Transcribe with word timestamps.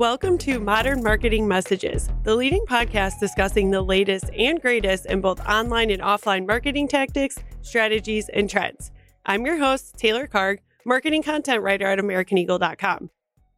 Welcome 0.00 0.38
to 0.38 0.58
Modern 0.58 1.02
Marketing 1.02 1.46
Messages, 1.46 2.08
the 2.22 2.34
leading 2.34 2.64
podcast 2.64 3.20
discussing 3.20 3.70
the 3.70 3.82
latest 3.82 4.30
and 4.34 4.58
greatest 4.58 5.04
in 5.04 5.20
both 5.20 5.46
online 5.46 5.90
and 5.90 6.00
offline 6.00 6.46
marketing 6.46 6.88
tactics, 6.88 7.36
strategies, 7.60 8.30
and 8.30 8.48
trends. 8.48 8.92
I'm 9.26 9.44
your 9.44 9.58
host, 9.58 9.98
Taylor 9.98 10.26
Karg, 10.26 10.60
marketing 10.86 11.22
content 11.22 11.62
writer 11.62 11.84
at 11.84 11.98
AmericanEagle.com. 11.98 13.10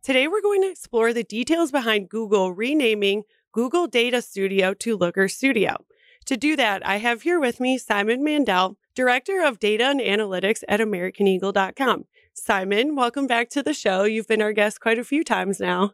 Today, 0.03 0.27
we're 0.27 0.43
going 0.43 0.63
to 0.63 0.71
explore 0.71 1.13
the 1.13 1.23
details 1.23 1.71
behind 1.71 2.09
Google 2.09 2.53
renaming 2.53 3.23
Google 3.53 3.87
Data 3.87 4.21
Studio 4.21 4.75
to 4.75 4.97
Looker 4.97 5.29
Studio. 5.29 5.85
To 6.25 6.37
do 6.37 6.57
that, 6.57 6.85
I 6.85 6.97
have 6.97 7.23
here 7.23 7.39
with 7.39 7.61
me 7.61 7.79
Simon 7.79 8.25
Mandel, 8.25 8.77
Director 8.97 9.45
of 9.45 9.61
Data 9.61 9.85
and 9.85 10.01
Analytics 10.01 10.65
at 10.67 10.81
AmericanEagle.com. 10.81 12.07
Simon, 12.35 12.97
welcome 12.97 13.29
back 13.29 13.49
to 13.51 13.63
the 13.63 13.73
show. 13.73 14.03
You've 14.03 14.27
been 14.27 14.43
our 14.43 14.53
guest 14.53 14.81
quite 14.81 14.99
a 14.99 15.05
few 15.05 15.23
times 15.23 15.61
now. 15.61 15.93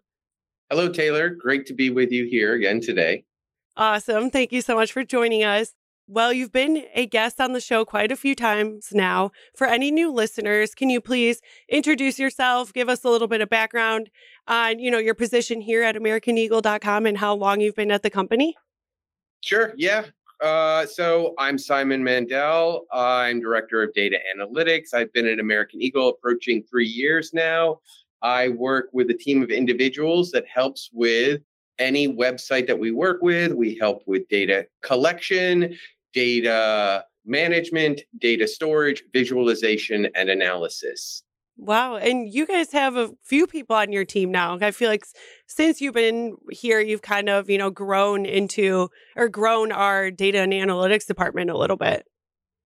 Hello, 0.70 0.88
Taylor. 0.88 1.30
Great 1.30 1.64
to 1.66 1.74
be 1.74 1.88
with 1.88 2.12
you 2.12 2.26
here 2.26 2.52
again 2.52 2.80
today. 2.80 3.24
Awesome. 3.76 4.30
Thank 4.30 4.52
you 4.52 4.60
so 4.60 4.74
much 4.74 4.92
for 4.92 5.02
joining 5.02 5.42
us. 5.42 5.72
Well, 6.10 6.32
you've 6.32 6.52
been 6.52 6.84
a 6.94 7.06
guest 7.06 7.40
on 7.40 7.52
the 7.52 7.60
show 7.60 7.84
quite 7.84 8.10
a 8.10 8.16
few 8.16 8.34
times 8.34 8.88
now. 8.92 9.30
For 9.56 9.66
any 9.66 9.90
new 9.90 10.10
listeners, 10.10 10.74
can 10.74 10.88
you 10.88 11.00
please 11.00 11.40
introduce 11.68 12.18
yourself, 12.18 12.72
give 12.72 12.88
us 12.88 13.04
a 13.04 13.10
little 13.10 13.28
bit 13.28 13.42
of 13.42 13.48
background 13.50 14.10
on, 14.46 14.78
you 14.78 14.90
know, 14.90 14.98
your 14.98 15.14
position 15.14 15.60
here 15.60 15.82
at 15.82 15.96
americaneagle.com 15.96 17.06
and 17.06 17.18
how 17.18 17.34
long 17.34 17.60
you've 17.60 17.76
been 17.76 17.90
at 17.90 18.02
the 18.02 18.10
company? 18.10 18.56
Sure. 19.42 19.74
Yeah. 19.76 20.06
Uh, 20.42 20.86
so 20.86 21.34
I'm 21.38 21.58
Simon 21.58 22.02
Mandel. 22.02 22.86
I'm 22.92 23.40
director 23.40 23.82
of 23.82 23.92
data 23.92 24.18
analytics. 24.34 24.94
I've 24.94 25.12
been 25.12 25.26
at 25.26 25.40
American 25.40 25.82
Eagle 25.82 26.08
approaching 26.08 26.62
three 26.62 26.86
years 26.86 27.34
now. 27.34 27.80
I 28.22 28.48
work 28.48 28.88
with 28.92 29.10
a 29.10 29.14
team 29.14 29.42
of 29.42 29.50
individuals 29.50 30.30
that 30.32 30.44
helps 30.52 30.90
with 30.92 31.40
any 31.78 32.08
website 32.08 32.66
that 32.66 32.78
we 32.78 32.90
work 32.90 33.22
with. 33.22 33.52
We 33.52 33.76
help 33.76 34.02
with 34.06 34.28
data 34.28 34.66
collection, 34.82 35.76
data 36.12 37.04
management, 37.24 38.00
data 38.18 38.48
storage, 38.48 39.02
visualization, 39.12 40.08
and 40.14 40.30
analysis. 40.30 41.22
Wow. 41.60 41.96
And 41.96 42.32
you 42.32 42.46
guys 42.46 42.70
have 42.72 42.96
a 42.96 43.10
few 43.24 43.48
people 43.48 43.74
on 43.74 43.90
your 43.92 44.04
team 44.04 44.30
now. 44.30 44.56
I 44.60 44.70
feel 44.70 44.88
like 44.88 45.04
since 45.48 45.80
you've 45.80 45.94
been 45.94 46.36
here, 46.52 46.78
you've 46.78 47.02
kind 47.02 47.28
of, 47.28 47.50
you 47.50 47.58
know, 47.58 47.70
grown 47.70 48.26
into 48.26 48.88
or 49.16 49.28
grown 49.28 49.72
our 49.72 50.12
data 50.12 50.38
and 50.38 50.52
analytics 50.52 51.06
department 51.06 51.50
a 51.50 51.58
little 51.58 51.76
bit. 51.76 52.06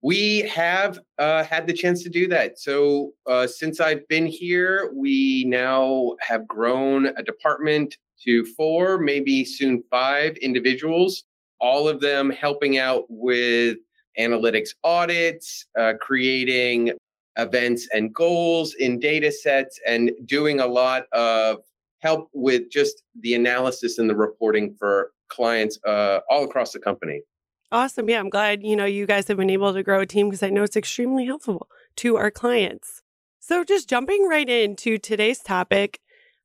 We 0.03 0.41
have 0.49 0.99
uh, 1.19 1.45
had 1.45 1.69
the 1.69 1.73
chance 1.73 2.03
to 2.03 2.11
do 2.11 2.27
that. 2.29 2.59
So, 2.59 3.13
uh, 3.27 3.47
since 3.47 3.79
I've 3.79 4.07
been 4.09 4.27
here, 4.27 4.91
we 4.93 5.45
now 5.47 6.17
have 6.21 6.47
grown 6.49 7.07
a 7.17 7.23
department 7.23 7.97
to 8.25 8.45
four, 8.57 8.99
maybe 8.99 9.45
soon 9.45 9.85
five 9.91 10.37
individuals, 10.39 11.23
all 11.61 11.89
of 11.89 12.01
them 12.01 12.31
helping 12.31 12.79
out 12.79 13.05
with 13.09 13.79
analytics 14.19 14.71
audits, 14.83 15.67
uh, 15.79 15.95
creating 16.01 16.93
events 17.39 17.89
and 17.93 18.13
goals 18.13 18.75
in 18.75 18.99
data 18.99 19.31
sets, 19.31 19.79
and 19.87 20.11
doing 20.27 20.59
a 20.59 20.67
lot 20.67 21.05
of 21.13 21.59
help 22.01 22.29
with 22.35 22.71
just 22.71 23.05
the 23.21 23.35
analysis 23.35 23.99
and 23.99 24.11
the 24.11 24.17
reporting 24.17 24.75
for 24.79 25.13
clients 25.29 25.79
uh, 25.87 26.19
all 26.29 26.45
across 26.45 26.73
the 26.73 26.81
company. 26.81 27.23
Awesome. 27.73 28.07
Yeah, 28.11 28.21
I'm 28.21 28.29
glad, 28.29 28.63
you 28.63 28.77
know, 28.77 28.85
you 28.85 29.07
guys 29.07 29.27
have 29.29 29.39
been 29.39 29.49
able 29.49 29.73
to 29.73 29.83
grow 29.83 30.01
a 30.01 30.07
team 30.07 30.29
because 30.29 30.43
I 30.43 30.51
know 30.51 30.63
it's 30.63 30.77
extremely 30.77 31.25
helpful 31.25 31.69
to 31.97 32.19
our 32.19 32.31
clients. 32.31 33.01
So, 33.41 33.65
just 33.65 33.89
jumping 33.89 34.29
right 34.29 34.47
into 34.47 34.99
today's 34.99 35.41
topic, 35.41 35.99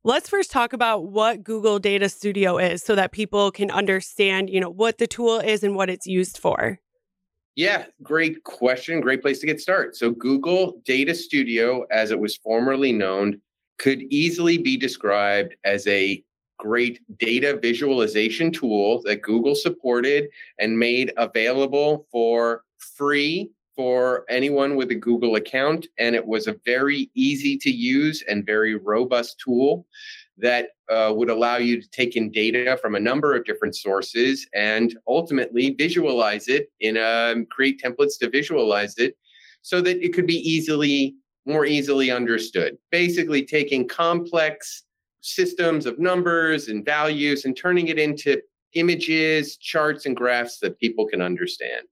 let's 0.05 0.29
first 0.29 0.51
talk 0.51 0.71
about 0.71 1.11
what 1.11 1.43
Google 1.43 1.79
Data 1.79 2.07
Studio 2.07 2.57
is 2.57 2.81
so 2.81 2.95
that 2.95 3.11
people 3.11 3.51
can 3.51 3.69
understand, 3.69 4.49
you 4.49 4.61
know, 4.61 4.69
what 4.69 4.99
the 4.99 5.05
tool 5.05 5.39
is 5.39 5.63
and 5.63 5.75
what 5.75 5.89
it's 5.89 6.07
used 6.07 6.37
for. 6.37 6.79
Yeah, 7.57 7.87
great 8.01 8.45
question. 8.45 9.01
Great 9.01 9.21
place 9.21 9.39
to 9.39 9.47
get 9.47 9.59
started. 9.59 9.97
So, 9.97 10.11
Google 10.11 10.79
Data 10.85 11.13
Studio, 11.13 11.83
as 11.91 12.11
it 12.11 12.21
was 12.21 12.37
formerly 12.37 12.93
known, 12.93 13.41
could 13.79 14.01
easily 14.03 14.57
be 14.57 14.77
described 14.77 15.57
as 15.65 15.85
a 15.87 16.23
great 16.57 16.99
data 17.17 17.57
visualization 17.61 18.51
tool 18.51 19.01
that 19.03 19.21
Google 19.21 19.55
supported 19.55 20.29
and 20.59 20.77
made 20.77 21.13
available 21.17 22.07
for 22.11 22.63
free 22.77 23.51
for 23.75 24.25
anyone 24.27 24.75
with 24.75 24.89
a 24.89 24.95
Google 24.95 25.35
account. 25.35 25.87
And 25.99 26.15
it 26.15 26.25
was 26.25 26.47
a 26.47 26.57
very 26.65 27.11
easy 27.13 27.57
to 27.59 27.69
use 27.69 28.23
and 28.27 28.45
very 28.45 28.75
robust 28.75 29.39
tool 29.39 29.85
that 30.39 30.69
uh, 30.89 31.13
would 31.15 31.29
allow 31.29 31.57
you 31.57 31.81
to 31.81 31.89
take 31.89 32.15
in 32.15 32.31
data 32.31 32.77
from 32.81 32.95
a 32.95 32.99
number 32.99 33.35
of 33.35 33.45
different 33.45 33.75
sources 33.75 34.47
and 34.53 34.97
ultimately 35.07 35.71
visualize 35.71 36.47
it 36.47 36.71
in 36.79 36.97
a 36.97 37.33
um, 37.33 37.45
create 37.47 37.81
templates 37.81 38.17
to 38.19 38.29
visualize 38.29 38.97
it 38.97 39.15
so 39.61 39.81
that 39.81 40.03
it 40.03 40.13
could 40.13 40.27
be 40.27 40.37
easily 40.49 41.15
more 41.45 41.65
easily 41.65 42.11
understood 42.11 42.77
basically 42.91 43.43
taking 43.43 43.87
complex 43.87 44.83
systems 45.27 45.85
of 45.85 45.99
numbers 45.99 46.67
and 46.67 46.85
values 46.85 47.45
and 47.45 47.55
turning 47.55 47.87
it 47.87 47.99
into 47.99 48.41
images, 48.73 49.57
charts, 49.57 50.05
and 50.05 50.15
graphs 50.15 50.59
that 50.59 50.79
people 50.79 51.05
can 51.05 51.21
understand. 51.21 51.87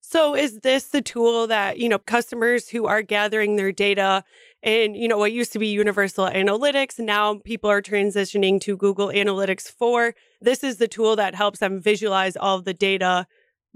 So 0.00 0.34
is 0.34 0.60
this 0.60 0.84
the 0.84 1.02
tool 1.02 1.46
that, 1.48 1.78
you 1.78 1.88
know, 1.88 1.98
customers 1.98 2.68
who 2.68 2.86
are 2.86 3.02
gathering 3.02 3.56
their 3.56 3.72
data 3.72 4.24
and, 4.62 4.96
you 4.96 5.06
know, 5.06 5.18
what 5.18 5.32
used 5.32 5.52
to 5.52 5.58
be 5.58 5.68
Universal 5.68 6.26
Analytics, 6.28 6.98
now 6.98 7.40
people 7.44 7.68
are 7.70 7.82
transitioning 7.82 8.60
to 8.62 8.76
Google 8.76 9.08
Analytics 9.08 9.70
4. 9.70 10.14
This 10.40 10.64
is 10.64 10.78
the 10.78 10.88
tool 10.88 11.14
that 11.16 11.34
helps 11.34 11.58
them 11.58 11.80
visualize 11.80 12.36
all 12.36 12.62
the 12.62 12.74
data 12.74 13.26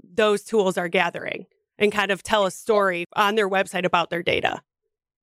those 0.03 0.43
tools 0.43 0.77
are 0.77 0.89
gathering 0.89 1.45
and 1.77 1.91
kind 1.91 2.11
of 2.11 2.23
tell 2.23 2.45
a 2.45 2.51
story 2.51 3.05
on 3.15 3.35
their 3.35 3.49
website 3.49 3.85
about 3.85 4.09
their 4.09 4.23
data. 4.23 4.61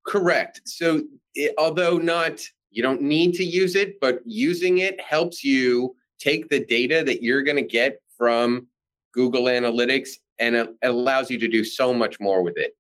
Correct. 0.07 0.61
So, 0.65 1.03
it, 1.35 1.55
although 1.59 1.99
not 1.99 2.41
you 2.71 2.83
don't 2.83 3.03
need 3.03 3.35
to 3.35 3.45
use 3.45 3.75
it, 3.75 4.01
but 4.01 4.21
using 4.25 4.79
it 4.79 5.01
helps 5.01 5.43
you 5.45 5.95
take 6.19 6.49
the 6.49 6.65
data 6.65 7.03
that 7.05 7.23
you're 7.23 7.43
going 7.43 7.57
to 7.57 7.63
get 7.63 8.01
from 8.17 8.67
Google 9.13 9.45
Analytics 9.45 10.11
and 10.39 10.55
it 10.55 10.69
allows 10.83 11.31
you 11.31 11.39
to 11.39 11.49
do 11.49 11.65
so 11.65 11.93
much 11.93 12.19
more 12.21 12.43
with 12.43 12.57
it. 12.57 12.75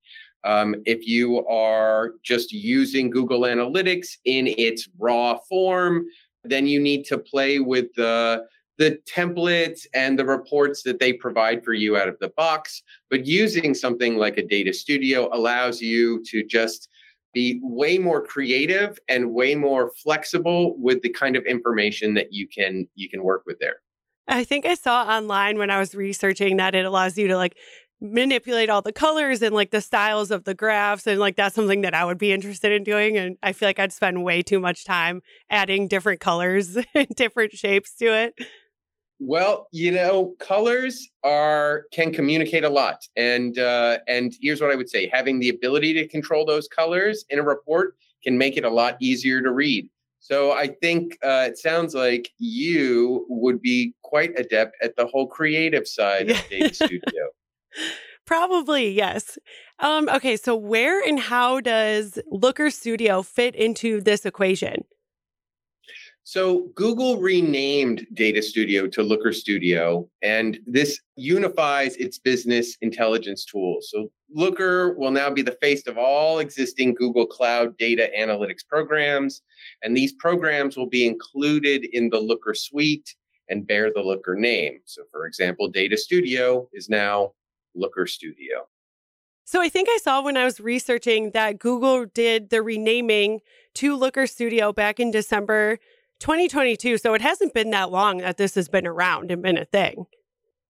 Um, 0.45 0.77
if 0.87 1.07
you 1.07 1.47
are 1.47 2.13
just 2.23 2.53
using 2.53 3.11
Google 3.11 3.43
Analytics 3.43 4.17
in 4.25 4.47
its 4.47 4.89
raw 4.99 5.39
form, 5.49 6.07
then 6.45 6.67
you 6.67 6.81
need 6.81 7.05
to 7.07 7.19
play 7.19 7.59
with 7.59 7.93
the 7.97 8.47
the 8.79 8.99
templates 9.07 9.87
and 9.93 10.19
the 10.19 10.25
reports 10.25 10.83
that 10.83 10.99
they 10.99 11.13
provide 11.13 11.63
for 11.63 11.75
you 11.75 11.99
out 11.99 12.09
of 12.09 12.19
the 12.19 12.31
box. 12.31 12.83
But 13.11 13.27
using 13.27 13.75
something 13.75 14.17
like 14.17 14.39
a 14.39 14.47
data 14.47 14.73
studio 14.73 15.29
allows 15.35 15.83
you 15.83 16.25
to 16.31 16.43
just 16.43 16.89
be 17.33 17.61
way 17.63 17.99
more 17.99 18.25
creative 18.25 18.99
and 19.09 19.33
way 19.33 19.55
more 19.55 19.93
flexible 20.03 20.77
with 20.79 21.03
the 21.03 21.11
kind 21.11 21.37
of 21.37 21.45
information 21.45 22.15
that 22.15 22.33
you 22.33 22.49
can 22.49 22.89
you 22.95 23.09
can 23.09 23.23
work 23.23 23.43
with 23.47 23.59
there. 23.59 23.77
I 24.29 24.45
think 24.45 24.67
I 24.67 24.75
saw 24.75 25.05
online 25.05 25.59
when 25.59 25.71
I 25.71 25.79
was 25.79 25.95
researching 25.95 26.57
that 26.59 26.75
it 26.75 26.85
allows 26.85 27.19
you 27.19 27.29
to 27.29 27.37
like 27.37 27.57
manipulate 28.01 28.71
all 28.71 28.81
the 28.81 28.93
colors 28.93 29.43
and 29.43 29.55
like 29.55 29.71
the 29.71 29.81
styles 29.81 30.31
of 30.31 30.45
the 30.45 30.55
graphs 30.55 31.07
and 31.07 31.21
like 31.21 31.37
that's 31.37 31.55
something 31.55 31.83
that 31.83 31.95
I 31.95 32.05
would 32.05 32.17
be 32.17 32.33
interested 32.33 32.73
in 32.73 32.83
doing 32.83 33.19
and 33.19 33.37
I 33.43 33.53
feel 33.53 33.69
like 33.69 33.79
I'd 33.79 33.93
spend 33.93 34.25
way 34.25 34.41
too 34.41 34.59
much 34.59 34.85
time 34.85 35.21
adding 35.51 35.87
different 35.87 36.21
colors 36.21 36.79
and 36.95 37.09
different 37.09 37.53
shapes 37.53 37.95
to 37.97 38.07
it. 38.07 38.35
Well, 39.23 39.69
you 39.71 39.93
know, 39.93 40.35
colors 40.39 41.07
are 41.23 41.85
can 41.93 42.11
communicate 42.11 42.65
a 42.65 42.71
lot, 42.71 43.07
and 43.17 43.59
uh, 43.59 43.99
and 44.09 44.35
here's 44.41 44.63
what 44.63 44.71
I 44.71 44.75
would 44.75 44.89
say: 44.89 45.11
having 45.13 45.41
the 45.41 45.51
ability 45.51 45.93
to 45.95 46.09
control 46.09 46.47
those 46.47 46.67
colors 46.67 47.25
in 47.29 47.39
a 47.39 47.43
report 47.43 47.97
can 48.25 48.39
make 48.39 48.57
it 48.57 48.65
a 48.65 48.71
lot 48.71 48.97
easier 49.01 49.43
to 49.43 49.53
read. 49.53 49.89
So 50.21 50.53
I 50.53 50.69
think 50.69 51.19
uh, 51.23 51.47
it 51.49 51.59
sounds 51.59 51.95
like 51.95 52.31
you 52.39 53.27
would 53.29 53.61
be 53.61 53.95
quite 54.03 54.39
adept 54.39 54.77
at 54.83 54.97
the 54.97 55.07
whole 55.07 55.27
creative 55.27 55.87
side 55.87 56.31
of 56.31 56.39
Data 56.49 56.75
Studio. 56.87 57.29
Probably, 58.27 58.91
yes. 58.91 59.39
Um, 59.81 60.09
okay, 60.09 60.37
so 60.37 60.55
where 60.55 61.03
and 61.03 61.19
how 61.19 61.61
does 61.61 62.19
Looker 62.31 62.71
Studio 62.71 63.23
fit 63.23 63.55
into 63.55 64.01
this 64.01 64.25
equation? 64.25 64.85
So 66.25 66.69
Google 66.75 67.19
renamed 67.19 68.07
Data 68.15 68.43
Studio 68.43 68.87
to 68.89 69.03
Looker 69.03 69.33
Studio, 69.33 70.09
and 70.23 70.61
this 70.67 71.01
unifies 71.17 71.97
its 71.97 72.19
business 72.19 72.77
intelligence 72.83 73.45
tools. 73.45 73.89
So 73.91 74.11
Looker 74.33 74.95
will 74.95 75.11
now 75.11 75.31
be 75.31 75.43
the 75.43 75.57
face 75.61 75.87
of 75.87 75.99
all 75.99 76.39
existing 76.39 76.95
Google 76.95 77.27
Cloud 77.27 77.77
data 77.79 78.11
analytics 78.17 78.67
programs, 78.69 79.43
and 79.83 79.97
these 79.97 80.13
programs 80.13 80.77
will 80.77 80.89
be 80.89 81.07
included 81.07 81.87
in 81.93 82.11
the 82.11 82.21
Looker 82.21 82.55
suite 82.55 83.15
and 83.49 83.67
bear 83.67 83.93
the 83.93 84.03
Looker 84.03 84.37
name. 84.37 84.79
So, 84.85 85.03
for 85.11 85.27
example, 85.27 85.69
Data 85.69 85.97
Studio 85.97 86.69
is 86.73 86.89
now 86.89 87.33
Looker 87.75 88.07
Studio. 88.07 88.69
So 89.45 89.61
I 89.61 89.69
think 89.69 89.89
I 89.91 89.99
saw 90.01 90.23
when 90.23 90.37
I 90.37 90.45
was 90.45 90.61
researching 90.61 91.33
that 91.33 91.59
Google 91.59 92.07
did 92.07 92.51
the 92.51 92.63
renaming 92.63 93.41
to 93.75 93.97
Looker 93.97 94.29
Studio 94.29 94.73
back 94.73 95.01
in 95.01 95.11
December 95.11 95.81
2022. 96.21 96.99
So 96.99 97.15
it 97.15 97.21
hasn't 97.21 97.55
been 97.55 97.71
that 97.71 97.91
long 97.91 98.19
that 98.19 98.37
this 98.37 98.55
has 98.55 98.69
been 98.69 98.87
around 98.87 99.31
and 99.31 99.43
been 99.43 99.59
a 99.59 99.65
thing. 99.65 100.07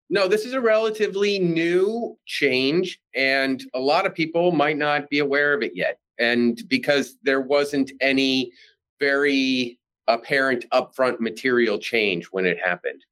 No, 0.10 0.28
this 0.28 0.46
is 0.46 0.54
a 0.54 0.62
relatively 0.62 1.38
new 1.38 2.18
change, 2.26 3.00
and 3.14 3.64
a 3.76 3.80
lot 3.80 4.08
of 4.08 4.16
people 4.16 4.52
might 4.52 4.78
not 4.78 5.08
be 5.10 5.20
aware 5.20 5.54
of 5.54 5.62
it 5.62 5.74
yet. 5.76 6.00
And 6.18 6.60
because 6.68 7.16
there 7.22 7.42
wasn't 7.42 7.92
any 8.02 8.52
very 9.00 9.80
apparent 10.08 10.66
upfront 10.74 11.20
material 11.20 11.78
change 11.78 12.26
when 12.32 12.46
it 12.46 12.58
happened. 12.64 13.06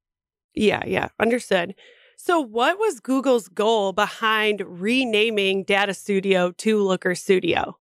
Yeah, 0.56 0.84
yeah, 0.86 1.10
understood. 1.19 1.75
So, 2.18 2.39
what 2.39 2.80
was 2.80 3.00
Google's 3.00 3.48
goal 3.48 3.94
behind 3.94 4.63
renaming 4.66 5.63
Data 5.63 5.94
Studio 5.94 6.51
to 6.54 6.81
Looker 6.81 7.13
Studio? 7.13 7.78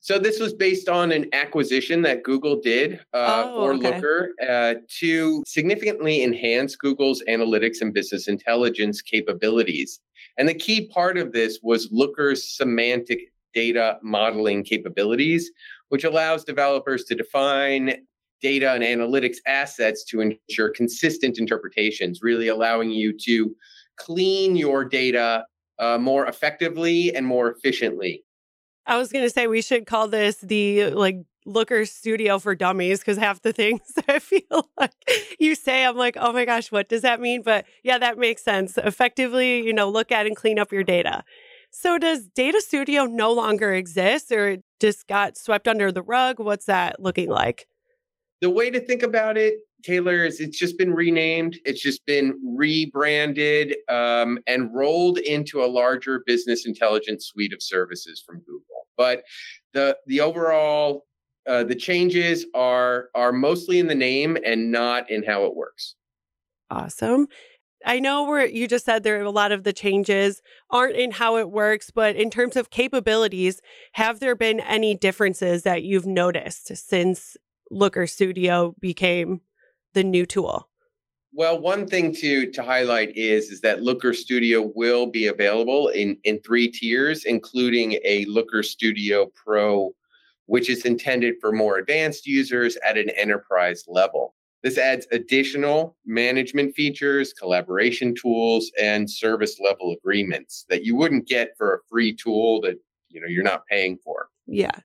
So 0.00 0.18
this 0.18 0.38
was 0.38 0.54
based 0.54 0.88
on 0.88 1.10
an 1.10 1.26
acquisition 1.32 2.02
that 2.02 2.22
Google 2.22 2.60
did 2.60 3.00
uh, 3.12 3.44
oh, 3.46 3.60
for 3.60 3.74
okay. 3.74 3.94
Looker 3.94 4.34
uh, 4.48 4.74
to 5.00 5.42
significantly 5.46 6.22
enhance 6.22 6.76
Google's 6.76 7.22
analytics 7.28 7.80
and 7.80 7.92
business 7.92 8.28
intelligence 8.28 9.02
capabilities. 9.02 10.00
And 10.38 10.48
the 10.48 10.54
key 10.54 10.86
part 10.88 11.18
of 11.18 11.32
this 11.32 11.58
was 11.62 11.88
Looker's 11.90 12.56
semantic 12.56 13.32
data 13.54 13.98
modeling 14.02 14.62
capabilities, 14.62 15.50
which 15.88 16.04
allows 16.04 16.44
developers 16.44 17.04
to 17.04 17.14
define 17.14 17.96
data 18.42 18.72
and 18.72 18.84
analytics 18.84 19.38
assets 19.46 20.04
to 20.04 20.20
ensure 20.20 20.68
consistent 20.68 21.38
interpretations, 21.38 22.20
really 22.22 22.48
allowing 22.48 22.90
you 22.90 23.16
to 23.18 23.56
clean 23.96 24.56
your 24.56 24.84
data 24.84 25.44
uh, 25.78 25.98
more 25.98 26.26
effectively 26.26 27.14
and 27.14 27.26
more 27.26 27.50
efficiently. 27.50 28.25
I 28.86 28.98
was 28.98 29.10
going 29.10 29.24
to 29.24 29.30
say 29.30 29.46
we 29.46 29.62
should 29.62 29.86
call 29.86 30.08
this 30.08 30.36
the 30.36 30.90
like 30.90 31.16
Looker 31.44 31.84
Studio 31.86 32.38
for 32.38 32.54
Dummies 32.54 32.98
because 32.98 33.16
half 33.16 33.40
the 33.42 33.52
things 33.52 33.80
I 34.08 34.18
feel 34.18 34.68
like 34.78 34.92
you 35.38 35.54
say, 35.54 35.84
I'm 35.84 35.96
like, 35.96 36.16
oh 36.18 36.32
my 36.32 36.44
gosh, 36.44 36.70
what 36.72 36.88
does 36.88 37.02
that 37.02 37.20
mean? 37.20 37.42
But 37.42 37.64
yeah, 37.82 37.98
that 37.98 38.18
makes 38.18 38.42
sense. 38.42 38.76
Effectively, 38.78 39.64
you 39.64 39.72
know, 39.72 39.88
look 39.88 40.12
at 40.12 40.26
and 40.26 40.36
clean 40.36 40.58
up 40.58 40.72
your 40.72 40.84
data. 40.84 41.24
So 41.70 41.98
does 41.98 42.28
Data 42.28 42.60
Studio 42.60 43.04
no 43.04 43.32
longer 43.32 43.74
exist 43.74 44.32
or 44.32 44.48
it 44.50 44.64
just 44.80 45.06
got 45.06 45.36
swept 45.36 45.68
under 45.68 45.92
the 45.92 46.02
rug? 46.02 46.38
What's 46.38 46.66
that 46.66 47.00
looking 47.00 47.28
like? 47.28 47.66
The 48.40 48.50
way 48.50 48.70
to 48.70 48.80
think 48.80 49.02
about 49.02 49.36
it, 49.36 49.54
Taylor, 49.82 50.24
is 50.24 50.40
it's 50.40 50.58
just 50.58 50.78
been 50.78 50.94
renamed. 50.94 51.58
It's 51.64 51.82
just 51.82 52.04
been 52.06 52.34
rebranded 52.56 53.76
um, 53.88 54.38
and 54.46 54.74
rolled 54.74 55.18
into 55.18 55.62
a 55.62 55.66
larger 55.66 56.22
business 56.26 56.66
intelligence 56.66 57.26
suite 57.26 57.52
of 57.52 57.62
services 57.62 58.22
from 58.24 58.38
Google. 58.40 58.75
But 58.96 59.24
the 59.72 59.96
the 60.06 60.20
overall 60.20 61.06
uh, 61.46 61.64
the 61.64 61.74
changes 61.74 62.46
are 62.54 63.08
are 63.14 63.32
mostly 63.32 63.78
in 63.78 63.86
the 63.86 63.94
name 63.94 64.36
and 64.44 64.70
not 64.70 65.10
in 65.10 65.22
how 65.22 65.44
it 65.44 65.54
works. 65.54 65.94
Awesome. 66.70 67.28
I 67.84 68.00
know 68.00 68.24
where 68.24 68.46
you 68.46 68.66
just 68.66 68.84
said 68.84 69.02
there 69.02 69.20
are 69.20 69.24
a 69.24 69.30
lot 69.30 69.52
of 69.52 69.62
the 69.62 69.72
changes 69.72 70.42
aren't 70.70 70.96
in 70.96 71.12
how 71.12 71.36
it 71.36 71.50
works, 71.50 71.90
but 71.90 72.16
in 72.16 72.30
terms 72.30 72.56
of 72.56 72.70
capabilities, 72.70 73.60
have 73.92 74.18
there 74.18 74.34
been 74.34 74.58
any 74.60 74.96
differences 74.96 75.62
that 75.62 75.84
you've 75.84 76.06
noticed 76.06 76.76
since 76.76 77.36
Looker 77.70 78.06
Studio 78.06 78.74
became 78.80 79.42
the 79.94 80.02
new 80.02 80.26
tool? 80.26 80.68
Well, 81.36 81.60
one 81.60 81.86
thing 81.86 82.14
to 82.14 82.50
to 82.50 82.62
highlight 82.62 83.14
is 83.14 83.50
is 83.50 83.60
that 83.60 83.82
Looker 83.82 84.14
Studio 84.14 84.72
will 84.74 85.04
be 85.04 85.26
available 85.26 85.88
in 85.88 86.16
in 86.24 86.40
three 86.40 86.66
tiers, 86.66 87.24
including 87.24 87.98
a 88.06 88.24
Looker 88.24 88.62
Studio 88.62 89.30
Pro, 89.34 89.94
which 90.46 90.70
is 90.70 90.86
intended 90.86 91.34
for 91.38 91.52
more 91.52 91.76
advanced 91.76 92.26
users 92.26 92.78
at 92.88 92.96
an 92.96 93.10
enterprise 93.10 93.84
level. 93.86 94.34
This 94.62 94.78
adds 94.78 95.06
additional 95.12 95.98
management 96.06 96.74
features, 96.74 97.34
collaboration 97.34 98.14
tools, 98.14 98.72
and 98.80 99.08
service 99.08 99.60
level 99.60 99.92
agreements 99.92 100.64
that 100.70 100.86
you 100.86 100.96
wouldn't 100.96 101.28
get 101.28 101.50
for 101.58 101.74
a 101.74 101.80
free 101.90 102.14
tool 102.14 102.62
that 102.62 102.78
you 103.10 103.20
know 103.20 103.28
you're 103.28 103.42
not 103.42 103.66
paying 103.66 103.98
for. 104.02 104.28
Yeah. 104.46 104.80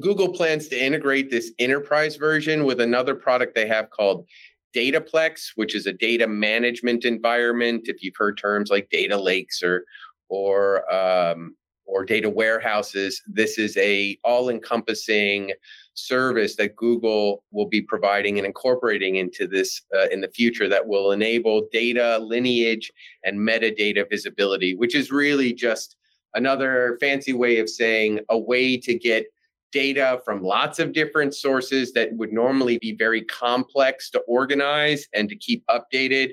Google 0.00 0.32
plans 0.32 0.68
to 0.68 0.82
integrate 0.82 1.30
this 1.30 1.52
enterprise 1.58 2.16
version 2.16 2.64
with 2.64 2.80
another 2.80 3.14
product 3.14 3.54
they 3.54 3.66
have 3.68 3.90
called 3.90 4.26
Dataplex, 4.74 5.52
which 5.54 5.74
is 5.74 5.86
a 5.86 5.92
data 5.92 6.26
management 6.26 7.04
environment. 7.04 7.82
If 7.84 8.02
you've 8.02 8.16
heard 8.16 8.38
terms 8.38 8.70
like 8.70 8.90
data 8.90 9.16
lakes 9.16 9.62
or 9.62 9.84
or 10.28 10.92
um, 10.92 11.56
or 11.84 12.04
data 12.04 12.30
warehouses, 12.30 13.20
this 13.26 13.58
is 13.58 13.76
a 13.76 14.18
all-encompassing 14.24 15.52
service 15.94 16.56
that 16.56 16.76
Google 16.76 17.44
will 17.50 17.68
be 17.68 17.82
providing 17.82 18.38
and 18.38 18.46
incorporating 18.46 19.16
into 19.16 19.46
this 19.46 19.82
uh, 19.94 20.06
in 20.10 20.20
the 20.20 20.28
future 20.28 20.68
that 20.68 20.86
will 20.86 21.12
enable 21.12 21.68
data 21.70 22.18
lineage 22.18 22.90
and 23.24 23.38
metadata 23.38 24.08
visibility, 24.08 24.74
which 24.74 24.94
is 24.94 25.10
really 25.10 25.52
just 25.52 25.96
another 26.34 26.96
fancy 27.00 27.34
way 27.34 27.58
of 27.58 27.68
saying 27.68 28.20
a 28.30 28.38
way 28.38 28.78
to 28.78 28.98
get 28.98 29.26
data 29.72 30.20
from 30.24 30.42
lots 30.42 30.78
of 30.78 30.92
different 30.92 31.34
sources 31.34 31.92
that 31.92 32.14
would 32.16 32.32
normally 32.32 32.78
be 32.78 32.94
very 32.94 33.22
complex 33.22 34.10
to 34.10 34.20
organize 34.20 35.08
and 35.12 35.28
to 35.28 35.36
keep 35.36 35.64
updated. 35.66 36.30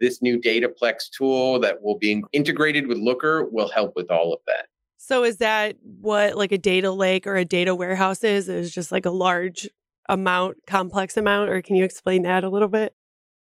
This 0.00 0.20
new 0.20 0.40
Dataplex 0.40 1.10
tool 1.16 1.60
that 1.60 1.82
will 1.82 1.98
be 1.98 2.22
integrated 2.32 2.86
with 2.86 2.98
Looker 2.98 3.44
will 3.44 3.68
help 3.68 3.94
with 3.96 4.10
all 4.10 4.32
of 4.32 4.40
that. 4.46 4.66
So, 4.98 5.24
is 5.24 5.38
that 5.38 5.76
what 5.82 6.36
like 6.36 6.52
a 6.52 6.58
data 6.58 6.90
lake 6.90 7.26
or 7.26 7.36
a 7.36 7.44
data 7.44 7.74
warehouse 7.74 8.22
is? 8.22 8.48
Is 8.48 8.72
just 8.72 8.92
like 8.92 9.06
a 9.06 9.10
large 9.10 9.68
amount, 10.08 10.58
complex 10.66 11.16
amount, 11.16 11.50
or 11.50 11.62
can 11.62 11.76
you 11.76 11.84
explain 11.84 12.22
that 12.22 12.44
a 12.44 12.48
little 12.48 12.68
bit? 12.68 12.94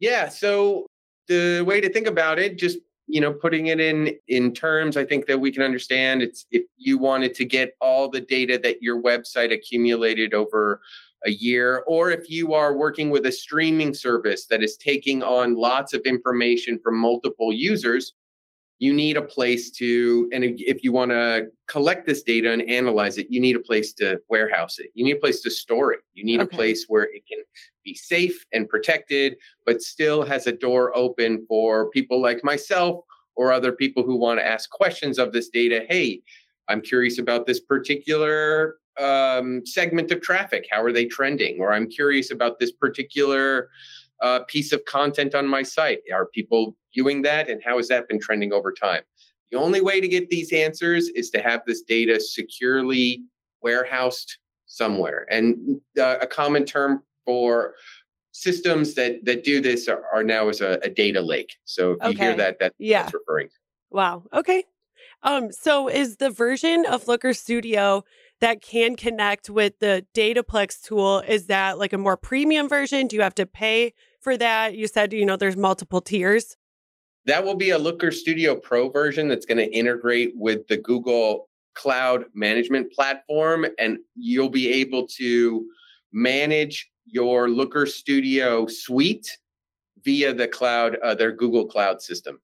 Yeah. 0.00 0.28
So, 0.28 0.86
the 1.28 1.62
way 1.66 1.80
to 1.80 1.88
think 1.88 2.06
about 2.06 2.38
it, 2.38 2.58
just 2.58 2.78
you 3.06 3.20
know 3.20 3.32
putting 3.32 3.66
it 3.66 3.80
in 3.80 4.14
in 4.28 4.52
terms 4.52 4.96
i 4.96 5.04
think 5.04 5.26
that 5.26 5.40
we 5.40 5.52
can 5.52 5.62
understand 5.62 6.22
it's 6.22 6.46
if 6.50 6.64
you 6.76 6.98
wanted 6.98 7.34
to 7.34 7.44
get 7.44 7.76
all 7.80 8.08
the 8.08 8.20
data 8.20 8.58
that 8.58 8.82
your 8.82 9.00
website 9.00 9.52
accumulated 9.52 10.34
over 10.34 10.80
a 11.24 11.30
year 11.30 11.82
or 11.86 12.10
if 12.10 12.28
you 12.28 12.52
are 12.52 12.76
working 12.76 13.10
with 13.10 13.26
a 13.26 13.32
streaming 13.32 13.94
service 13.94 14.46
that 14.46 14.62
is 14.62 14.76
taking 14.76 15.22
on 15.22 15.54
lots 15.54 15.92
of 15.94 16.00
information 16.02 16.78
from 16.82 16.98
multiple 16.98 17.52
users 17.52 18.12
you 18.78 18.92
need 18.92 19.16
a 19.16 19.22
place 19.22 19.70
to 19.70 20.28
and 20.32 20.44
if 20.44 20.84
you 20.84 20.92
want 20.92 21.10
to 21.10 21.46
collect 21.66 22.06
this 22.06 22.22
data 22.22 22.52
and 22.52 22.62
analyze 22.68 23.16
it 23.16 23.26
you 23.30 23.40
need 23.40 23.56
a 23.56 23.60
place 23.60 23.92
to 23.94 24.20
warehouse 24.28 24.78
it. 24.78 24.90
You 24.94 25.04
need 25.04 25.16
a 25.16 25.20
place 25.20 25.40
to 25.42 25.50
store 25.50 25.92
it. 25.92 26.00
You 26.14 26.24
need 26.24 26.40
okay. 26.40 26.54
a 26.54 26.58
place 26.58 26.84
where 26.88 27.04
it 27.04 27.22
can 27.26 27.38
be 27.84 27.94
safe 27.94 28.44
and 28.52 28.68
protected 28.68 29.36
but 29.64 29.82
still 29.82 30.24
has 30.24 30.46
a 30.46 30.52
door 30.52 30.96
open 30.96 31.44
for 31.48 31.90
people 31.90 32.20
like 32.20 32.44
myself 32.44 33.04
or 33.34 33.52
other 33.52 33.72
people 33.72 34.02
who 34.02 34.16
want 34.16 34.38
to 34.40 34.46
ask 34.46 34.70
questions 34.70 35.18
of 35.18 35.32
this 35.32 35.48
data. 35.48 35.84
Hey 35.88 36.22
i'm 36.68 36.82
curious 36.82 37.18
about 37.18 37.46
this 37.46 37.60
particular 37.60 38.76
um, 38.98 39.60
segment 39.66 40.10
of 40.10 40.22
traffic. 40.22 40.66
How 40.70 40.82
are 40.82 40.92
they 40.92 41.06
trending? 41.06 41.60
Or 41.60 41.72
i'm 41.72 41.88
curious 41.88 42.30
about 42.30 42.58
this 42.58 42.72
particular 42.72 43.70
uh, 44.22 44.40
piece 44.48 44.72
of 44.72 44.84
content 44.84 45.34
on 45.34 45.46
my 45.46 45.62
site? 45.62 46.00
Are 46.12 46.26
people 46.26 46.76
viewing 46.94 47.22
that? 47.22 47.48
And 47.48 47.62
how 47.64 47.76
has 47.76 47.88
that 47.88 48.08
been 48.08 48.20
trending 48.20 48.52
over 48.52 48.72
time? 48.72 49.02
The 49.50 49.58
only 49.58 49.80
way 49.80 50.00
to 50.00 50.08
get 50.08 50.28
these 50.28 50.52
answers 50.52 51.08
is 51.08 51.30
to 51.30 51.42
have 51.42 51.62
this 51.66 51.82
data 51.82 52.20
securely 52.20 53.22
warehoused 53.62 54.38
somewhere. 54.66 55.26
And 55.30 55.80
uh, 55.98 56.16
a 56.20 56.26
common 56.26 56.64
term 56.64 57.02
for 57.24 57.74
systems 58.32 58.94
that 58.94 59.24
that 59.24 59.44
do 59.44 59.60
this 59.60 59.88
are, 59.88 60.02
are 60.12 60.22
now 60.22 60.48
as 60.48 60.60
a, 60.60 60.78
a, 60.82 60.90
data 60.90 61.22
lake. 61.22 61.54
So 61.64 61.92
if 61.92 62.02
okay. 62.02 62.10
you 62.10 62.18
hear 62.18 62.36
that, 62.36 62.58
that 62.58 62.74
yeah. 62.78 63.02
that's 63.02 63.14
referring. 63.14 63.48
Wow. 63.90 64.24
Okay. 64.32 64.64
Um, 65.22 65.50
so 65.50 65.88
is 65.88 66.18
the 66.18 66.30
version 66.30 66.84
of 66.86 67.08
Looker 67.08 67.32
Studio 67.32 68.04
that 68.40 68.60
can 68.60 68.96
connect 68.96 69.48
with 69.48 69.78
the 69.78 70.04
Dataplex 70.14 70.82
tool, 70.82 71.20
is 71.26 71.46
that 71.46 71.78
like 71.78 71.92
a 71.92 71.98
more 71.98 72.16
premium 72.16 72.68
version? 72.68 73.06
Do 73.06 73.16
you 73.16 73.22
have 73.22 73.34
to 73.36 73.46
pay 73.46 73.94
for 74.20 74.36
that? 74.36 74.74
You 74.76 74.86
said, 74.86 75.12
you 75.12 75.24
know, 75.24 75.36
there's 75.36 75.56
multiple 75.56 76.00
tiers. 76.00 76.56
That 77.24 77.44
will 77.44 77.54
be 77.54 77.70
a 77.70 77.78
Looker 77.78 78.12
Studio 78.12 78.54
Pro 78.54 78.88
version 78.88 79.28
that's 79.28 79.46
going 79.46 79.58
to 79.58 79.72
integrate 79.72 80.32
with 80.36 80.68
the 80.68 80.76
Google 80.76 81.48
Cloud 81.74 82.26
Management 82.34 82.92
Platform, 82.92 83.66
and 83.78 83.98
you'll 84.14 84.48
be 84.48 84.72
able 84.72 85.06
to 85.18 85.66
manage 86.12 86.88
your 87.04 87.48
Looker 87.48 87.86
Studio 87.86 88.66
suite 88.66 89.38
via 90.04 90.32
the 90.32 90.46
cloud, 90.46 90.96
uh, 91.02 91.14
their 91.14 91.32
Google 91.32 91.66
Cloud 91.66 92.00
system. 92.00 92.40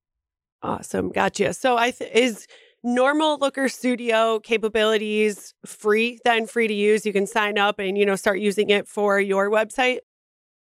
Awesome, 0.63 1.11
gotcha. 1.11 1.55
So, 1.55 1.77
I 1.77 1.93
th- 1.93 2.11
is 2.13 2.47
normal 2.83 3.39
Looker 3.39 3.69
Studio 3.69 4.41
capabilities 4.41 5.55
free, 5.65 6.19
then 6.25 6.47
free 6.47 6.69
to 6.69 6.75
use. 6.75 7.07
You 7.07 7.13
can 7.13 7.27
sign 7.27 7.59
up 7.59 7.79
and 7.79 7.97
you 7.97 8.07
know 8.07 8.17
start 8.17 8.41
using 8.41 8.71
it 8.71 8.89
for 8.89 9.21
your 9.21 9.51
website. 9.51 9.99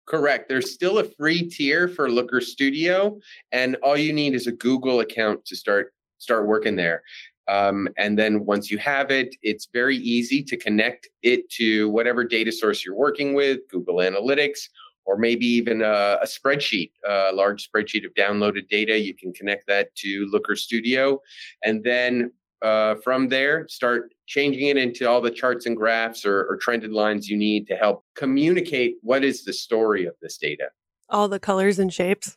Correct. 0.07 0.49
There's 0.49 0.73
still 0.73 0.99
a 0.99 1.05
free 1.05 1.49
tier 1.49 1.87
for 1.87 2.11
Looker 2.11 2.41
Studio, 2.41 3.19
and 3.53 3.77
all 3.77 3.97
you 3.97 4.13
need 4.13 4.35
is 4.35 4.47
a 4.47 4.53
Google 4.53 5.01
account 5.01 5.45
to 5.47 5.57
start 5.57 5.93
start 6.19 6.47
working 6.47 6.77
there. 6.77 7.03
Um, 7.49 7.89
and 7.97 8.19
then 8.19 8.45
once 8.45 8.71
you 8.71 8.79
have 8.79 9.11
it, 9.11 9.35
it's 9.43 9.67
very 9.73 9.97
easy 9.97 10.43
to 10.45 10.57
connect 10.57 11.09
it 11.23 11.51
to 11.51 11.89
whatever 11.91 12.23
data 12.23 12.53
source 12.53 12.85
you're 12.85 12.95
working 12.95 13.35
with, 13.35 13.61
Google 13.69 13.97
Analytics, 13.97 14.69
or 15.11 15.17
maybe 15.17 15.45
even 15.45 15.83
a, 15.83 16.19
a 16.23 16.27
spreadsheet, 16.27 16.93
a 17.05 17.33
large 17.33 17.69
spreadsheet 17.69 18.07
of 18.07 18.15
downloaded 18.15 18.69
data. 18.69 18.97
You 18.97 19.13
can 19.13 19.33
connect 19.33 19.67
that 19.67 19.93
to 19.97 20.29
Looker 20.31 20.55
Studio. 20.55 21.21
And 21.65 21.83
then 21.83 22.31
uh, 22.63 22.95
from 23.03 23.29
there, 23.29 23.67
start 23.69 24.15
changing 24.27 24.69
it 24.69 24.77
into 24.77 25.11
all 25.11 25.21
the 25.21 25.33
charts 25.33 25.67
and 25.67 25.77
graphs 25.77 26.25
or, 26.25 26.45
or 26.45 26.57
trended 26.59 26.93
lines 26.93 27.29
you 27.29 27.37
need 27.37 27.67
to 27.67 27.75
help 27.75 28.05
communicate 28.15 28.99
what 29.03 29.25
is 29.25 29.45
the 29.45 29.53
story 29.53 30.07
of 30.07 30.15
this 30.23 30.39
data. 30.39 30.69
All 31.09 31.27
the 31.27 31.41
colors 31.41 31.81
and 31.81 31.93
shapes. 31.93 32.37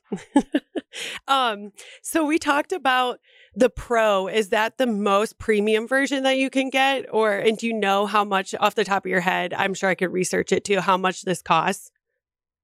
um, 1.28 1.74
so 2.02 2.26
we 2.26 2.40
talked 2.40 2.72
about 2.72 3.20
the 3.54 3.70
pro. 3.70 4.28
Is 4.28 4.50
that 4.50 4.80
the 4.80 4.88
most 4.88 5.38
premium 5.38 5.88
version 5.88 6.24
that 6.24 6.38
you 6.38 6.50
can 6.50 6.72
get? 6.72 7.06
Or, 7.12 7.34
and 7.34 7.56
do 7.56 7.68
you 7.68 7.74
know 7.74 8.08
how 8.08 8.24
much 8.24 8.56
off 8.60 8.74
the 8.74 8.84
top 8.84 9.06
of 9.06 9.12
your 9.12 9.20
head? 9.20 9.54
I'm 9.54 9.76
sure 9.76 9.90
I 9.90 9.96
could 9.96 10.12
research 10.12 10.52
it 10.52 10.64
too, 10.64 10.80
how 10.80 10.98
much 10.98 11.22
this 11.22 11.44
costs. 11.44 11.92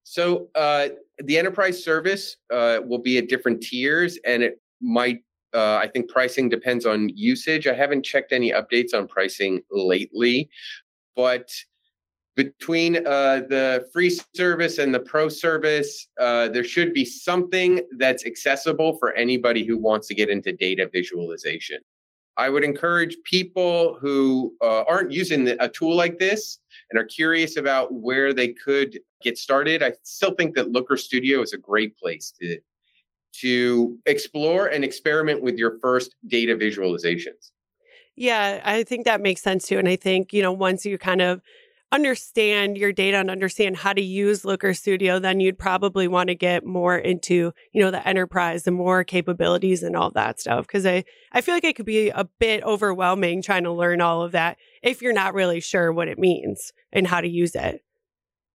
So 0.04 0.50
uh, 0.56 0.90
the 1.20 1.38
enterprise 1.38 1.84
service 1.84 2.38
uh, 2.52 2.80
will 2.86 3.00
be 3.00 3.18
at 3.18 3.30
different 3.30 3.62
tiers 3.62 4.18
and 4.26 4.44
it 4.44 4.60
might 4.82 5.22
uh, 5.54 5.80
I 5.82 5.88
think 5.88 6.10
pricing 6.10 6.48
depends 6.48 6.86
on 6.86 7.10
usage. 7.10 7.66
I 7.66 7.74
haven't 7.74 8.04
checked 8.04 8.32
any 8.32 8.52
updates 8.52 8.94
on 8.94 9.08
pricing 9.08 9.62
lately, 9.72 10.50
but 11.16 11.50
between 12.36 13.06
uh, 13.06 13.42
the 13.50 13.90
free 13.92 14.18
service 14.36 14.78
and 14.78 14.94
the 14.94 15.00
pro 15.00 15.28
service, 15.28 16.08
uh, 16.20 16.48
there 16.48 16.64
should 16.64 16.94
be 16.94 17.04
something 17.04 17.82
that's 17.98 18.26
accessible 18.26 18.98
for 18.98 19.12
anybody 19.14 19.66
who 19.66 19.78
wants 19.78 20.08
to 20.08 20.16
get 20.16 20.30
into 20.30 20.54
data 20.54 20.90
visualization. 20.94 21.80
I 22.40 22.50
would 22.50 22.64
encourage 22.64 23.18
people 23.26 23.98
who 24.00 24.54
uh, 24.62 24.84
aren't 24.88 25.12
using 25.12 25.50
a 25.60 25.68
tool 25.68 25.94
like 25.94 26.18
this 26.20 26.60
and 26.90 26.98
are 26.98 27.06
curious 27.06 27.58
about 27.58 27.94
where 27.94 28.34
they 28.34 28.54
could 28.54 28.98
get 29.22 29.38
started. 29.38 29.84
I 29.84 29.92
still 30.04 30.34
think 30.34 30.56
that 30.56 30.72
Looker 30.72 30.96
Studio 30.96 31.42
is 31.42 31.52
a 31.52 31.58
great 31.58 31.98
place 31.98 32.34
to 32.42 32.58
to 33.42 33.98
explore 34.06 34.68
and 34.68 34.84
experiment 34.84 35.42
with 35.42 35.58
your 35.58 35.78
first 35.80 36.16
data 36.28 36.56
visualizations. 36.56 37.52
Yeah, 38.16 38.62
I 38.66 38.84
think 38.84 39.06
that 39.06 39.22
makes 39.22 39.42
sense 39.42 39.68
too. 39.68 39.78
And 39.78 39.88
I 39.88 39.98
think, 39.98 40.34
you 40.34 40.42
know, 40.42 40.52
once 40.52 40.86
you 40.86 40.98
kind 40.98 41.22
of 41.22 41.42
understand 41.92 42.78
your 42.78 42.92
data 42.92 43.18
and 43.18 43.32
understand 43.32 43.78
how 43.78 43.94
to 43.94 44.02
use 44.02 44.46
Looker 44.46 44.74
Studio, 44.74 45.20
then 45.20 45.40
you'd 45.40 45.58
probably 45.58 46.08
want 46.08 46.28
to 46.30 46.36
get 46.36 46.66
more 46.66 46.98
into, 46.98 47.52
you 47.72 47.82
know, 47.82 47.92
the 47.92 48.08
enterprise 48.08 48.68
and 48.68 48.76
more 48.76 49.04
capabilities 49.04 49.82
and 49.82 49.96
all 49.96 50.12
that 50.12 50.40
stuff. 50.40 50.68
Cause 50.68 50.86
I, 50.86 51.04
I 51.32 51.42
feel 51.42 51.56
like 51.56 51.64
it 51.64 51.76
could 51.76 51.86
be 51.86 52.10
a 52.10 52.26
bit 52.40 52.64
overwhelming 52.64 53.42
trying 53.42 53.64
to 53.64 53.72
learn 53.72 54.02
all 54.02 54.22
of 54.22 54.34
that 54.34 54.58
if 54.84 55.02
you're 55.02 55.14
not 55.14 55.34
really 55.34 55.60
sure 55.60 55.92
what 55.92 56.08
it 56.08 56.20
means 56.20 56.74
and 56.92 57.08
how 57.08 57.22
to 57.22 57.28
use 57.28 57.56
it. 57.56 57.82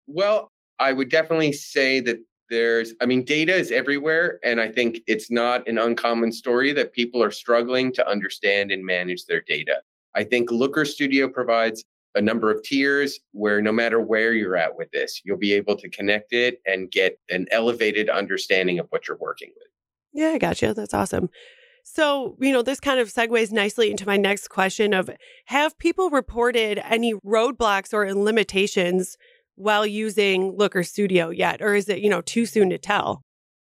Well, 0.05 0.49
I 0.79 0.93
would 0.93 1.09
definitely 1.09 1.53
say 1.53 1.99
that 2.01 2.19
there's 2.49 2.93
i 3.01 3.05
mean 3.05 3.23
data 3.23 3.55
is 3.55 3.71
everywhere 3.71 4.37
and 4.43 4.59
i 4.59 4.69
think 4.69 4.99
it's 5.07 5.31
not 5.31 5.67
an 5.67 5.77
uncommon 5.77 6.31
story 6.31 6.73
that 6.73 6.91
people 6.91 7.23
are 7.23 7.31
struggling 7.31 7.91
to 7.91 8.07
understand 8.07 8.69
and 8.69 8.85
manage 8.85 9.25
their 9.25 9.41
data 9.47 9.77
i 10.13 10.23
think 10.23 10.51
looker 10.51 10.83
studio 10.83 11.27
provides 11.27 11.83
a 12.15 12.21
number 12.21 12.51
of 12.51 12.61
tiers 12.63 13.19
where 13.31 13.61
no 13.61 13.71
matter 13.71 13.99
where 13.99 14.33
you're 14.33 14.55
at 14.55 14.77
with 14.77 14.89
this 14.91 15.21
you'll 15.23 15.37
be 15.37 15.53
able 15.53 15.75
to 15.75 15.89
connect 15.89 16.33
it 16.33 16.61
and 16.65 16.91
get 16.91 17.19
an 17.29 17.45
elevated 17.51 18.09
understanding 18.09 18.79
of 18.79 18.87
what 18.89 19.07
you're 19.07 19.17
working 19.17 19.51
with 19.57 19.67
yeah 20.13 20.29
i 20.29 20.37
got 20.37 20.61
you. 20.61 20.73
that's 20.73 20.93
awesome 20.93 21.29
so, 21.85 22.37
you 22.39 22.53
know, 22.53 22.61
this 22.61 22.79
kind 22.79 22.99
of 22.99 23.09
segues 23.09 23.51
nicely 23.51 23.91
into 23.91 24.07
my 24.07 24.15
next 24.15 24.47
question 24.47 24.93
of 24.93 25.09
have 25.47 25.77
people 25.77 26.09
reported 26.09 26.81
any 26.85 27.13
roadblocks 27.13 27.93
or 27.93 28.11
limitations 28.13 29.17
while 29.55 29.85
using 29.85 30.55
Looker 30.57 30.83
Studio 30.83 31.29
yet, 31.29 31.61
or 31.61 31.75
is 31.75 31.89
it, 31.89 31.99
you 31.99 32.09
know, 32.09 32.21
too 32.21 32.45
soon 32.45 32.69
to 32.69 32.77
tell? 32.77 33.21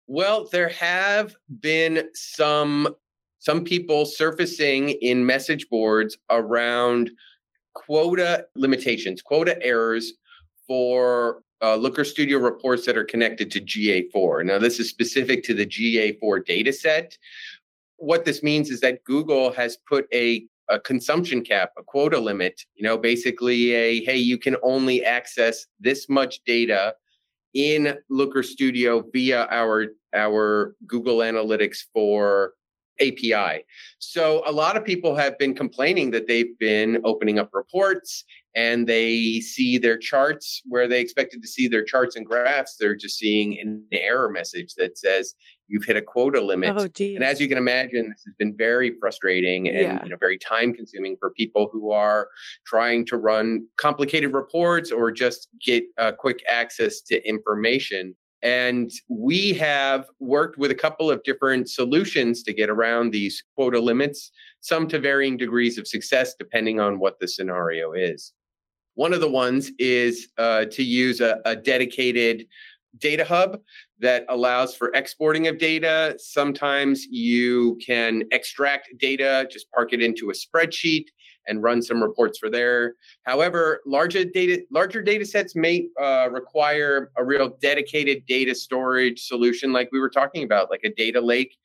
Well, 0.08 0.48
there 0.52 0.70
have 0.70 1.36
been 1.62 2.10
some 2.14 2.96
some 3.40 3.64
people 3.64 4.06
surfacing 4.06 4.90
in 4.90 5.26
message 5.26 5.70
boards 5.70 6.18
around 6.30 7.12
quota 7.78 8.48
limitations, 8.56 9.22
quota 9.22 9.62
errors 9.64 10.14
for 10.68 11.44
uh, 11.62 11.76
Looker 11.76 12.04
Studio 12.04 12.40
reports 12.40 12.86
that 12.86 12.98
are 12.98 13.04
connected 13.04 13.52
to 13.52 13.62
GA4. 13.62 14.46
Now, 14.46 14.58
this 14.58 14.80
is 14.80 14.90
specific 14.90 15.44
to 15.44 15.54
the 15.54 15.66
GA4 15.66 16.46
data 16.46 16.74
set. 16.74 17.18
What 17.98 18.26
this 18.26 18.42
means 18.42 18.70
is 18.72 18.80
that 18.82 19.04
Google 19.04 19.52
has 19.52 19.78
put 19.88 20.08
a 20.14 20.46
a 20.70 20.78
consumption 20.78 21.46
cap, 21.46 21.72
a 21.78 21.84
quota 21.84 22.20
limit, 22.20 22.62
you 22.76 22.84
know, 22.84 22.98
basically 22.98 23.72
a 23.72 24.04
hey, 24.04 24.18
you 24.18 24.38
can 24.38 24.58
only 24.64 25.06
access 25.06 25.66
this 25.80 26.10
much 26.10 26.44
data 26.46 26.94
in 27.54 27.98
Looker 28.10 28.44
Studio 28.44 29.04
via 29.14 29.48
our 29.50 29.86
our 30.14 30.76
Google 30.86 31.20
Analytics 31.20 31.86
4 31.94 32.54
API. 33.00 33.64
So 34.00 34.44
a 34.46 34.52
lot 34.52 34.78
of 34.78 34.86
people 34.86 35.16
have 35.16 35.38
been 35.38 35.56
complaining 35.56 36.12
that 36.12 36.28
they've 36.28 36.58
been 36.60 37.02
opening 37.04 37.40
up 37.40 37.50
reports 37.54 38.24
and 38.56 38.88
they 38.88 39.40
see 39.40 39.78
their 39.78 39.98
charts 39.98 40.64
where 40.66 40.88
they 40.88 41.00
expected 41.00 41.44
to 41.44 41.48
see 41.48 41.68
their 41.68 41.84
charts 41.84 42.16
and 42.16 42.26
graphs. 42.26 42.76
They're 42.76 42.96
just 42.96 43.18
seeing 43.18 43.60
an 43.60 43.84
error 43.92 44.30
message 44.30 44.74
that 44.78 44.98
says 44.98 45.36
you've 45.68 45.84
hit 45.86 45.96
a 45.96 46.02
quota 46.02 46.42
limit. 46.42 46.76
Oh, 46.76 46.88
and 47.00 47.24
as 47.24 47.40
you 47.40 47.48
can 47.48 47.60
imagine, 47.60 48.10
this 48.10 48.24
has 48.26 48.34
been 48.40 48.56
very 48.58 48.96
frustrating 49.00 49.68
and 49.68 49.78
yeah. 49.78 50.04
you 50.04 50.10
know 50.10 50.18
very 50.20 50.40
time 50.40 50.74
consuming 50.74 51.18
for 51.20 51.30
people 51.32 51.70
who 51.72 51.92
are 51.92 52.30
trying 52.66 53.06
to 53.06 53.18
run 53.18 53.68
complicated 53.78 54.34
reports 54.34 54.92
or 54.92 55.12
just 55.12 55.50
get 55.64 55.84
uh, 56.00 56.12
quick 56.12 56.44
access 56.50 57.02
to 57.02 57.24
information. 57.28 58.16
And 58.44 58.92
we 59.10 59.54
have 59.54 60.06
worked 60.20 60.58
with 60.58 60.70
a 60.72 60.76
couple 60.76 61.10
of 61.10 61.24
different 61.24 61.70
solutions 61.70 62.44
to 62.44 62.54
get 62.54 62.70
around 62.70 63.12
these 63.12 63.44
quota 63.56 63.80
limits, 63.80 64.32
some 64.62 64.88
to 64.90 65.00
varying 65.00 65.38
degrees 65.38 65.78
of 65.78 65.88
success, 65.88 66.36
depending 66.38 66.80
on 66.80 67.00
what 67.00 67.20
the 67.20 67.28
scenario 67.28 67.94
is. 67.94 68.34
One 68.94 69.14
of 69.14 69.22
the 69.22 69.30
ones 69.30 69.72
is 69.80 70.30
uh, 70.38 70.66
to 70.66 70.84
use 70.84 71.22
a, 71.22 71.40
a 71.46 71.56
dedicated 71.56 72.48
data 73.00 73.26
hub 73.26 73.60
that 74.00 74.26
allows 74.30 74.76
for 74.76 74.92
exporting 74.94 75.48
of 75.48 75.58
data. 75.58 76.16
Sometimes 76.18 77.06
you 77.06 77.78
can 77.86 78.24
extract 78.32 78.90
data, 78.98 79.48
just 79.52 79.72
park 79.72 79.94
it 79.94 80.02
into 80.02 80.30
a 80.30 80.34
spreadsheet 80.34 81.06
and 81.48 81.64
run 81.64 81.82
some 81.82 82.02
reports 82.02 82.38
for 82.38 82.50
there. 82.50 82.96
However, 83.24 83.82
larger 83.86 84.24
data 84.26 84.64
larger 84.72 85.02
data 85.02 85.26
sets 85.26 85.56
may 85.56 85.88
uh, 86.02 86.30
require 86.32 87.12
a 87.18 87.24
real 87.24 87.58
dedicated 87.62 88.26
data 88.26 88.54
storage 88.56 89.22
solution, 89.22 89.74
like 89.74 89.90
we 89.92 90.00
were 90.00 90.10
talking 90.10 90.44
about, 90.44 90.70
like 90.70 90.84
a 90.84 90.94
data 90.94 91.22
lake. 91.22 91.58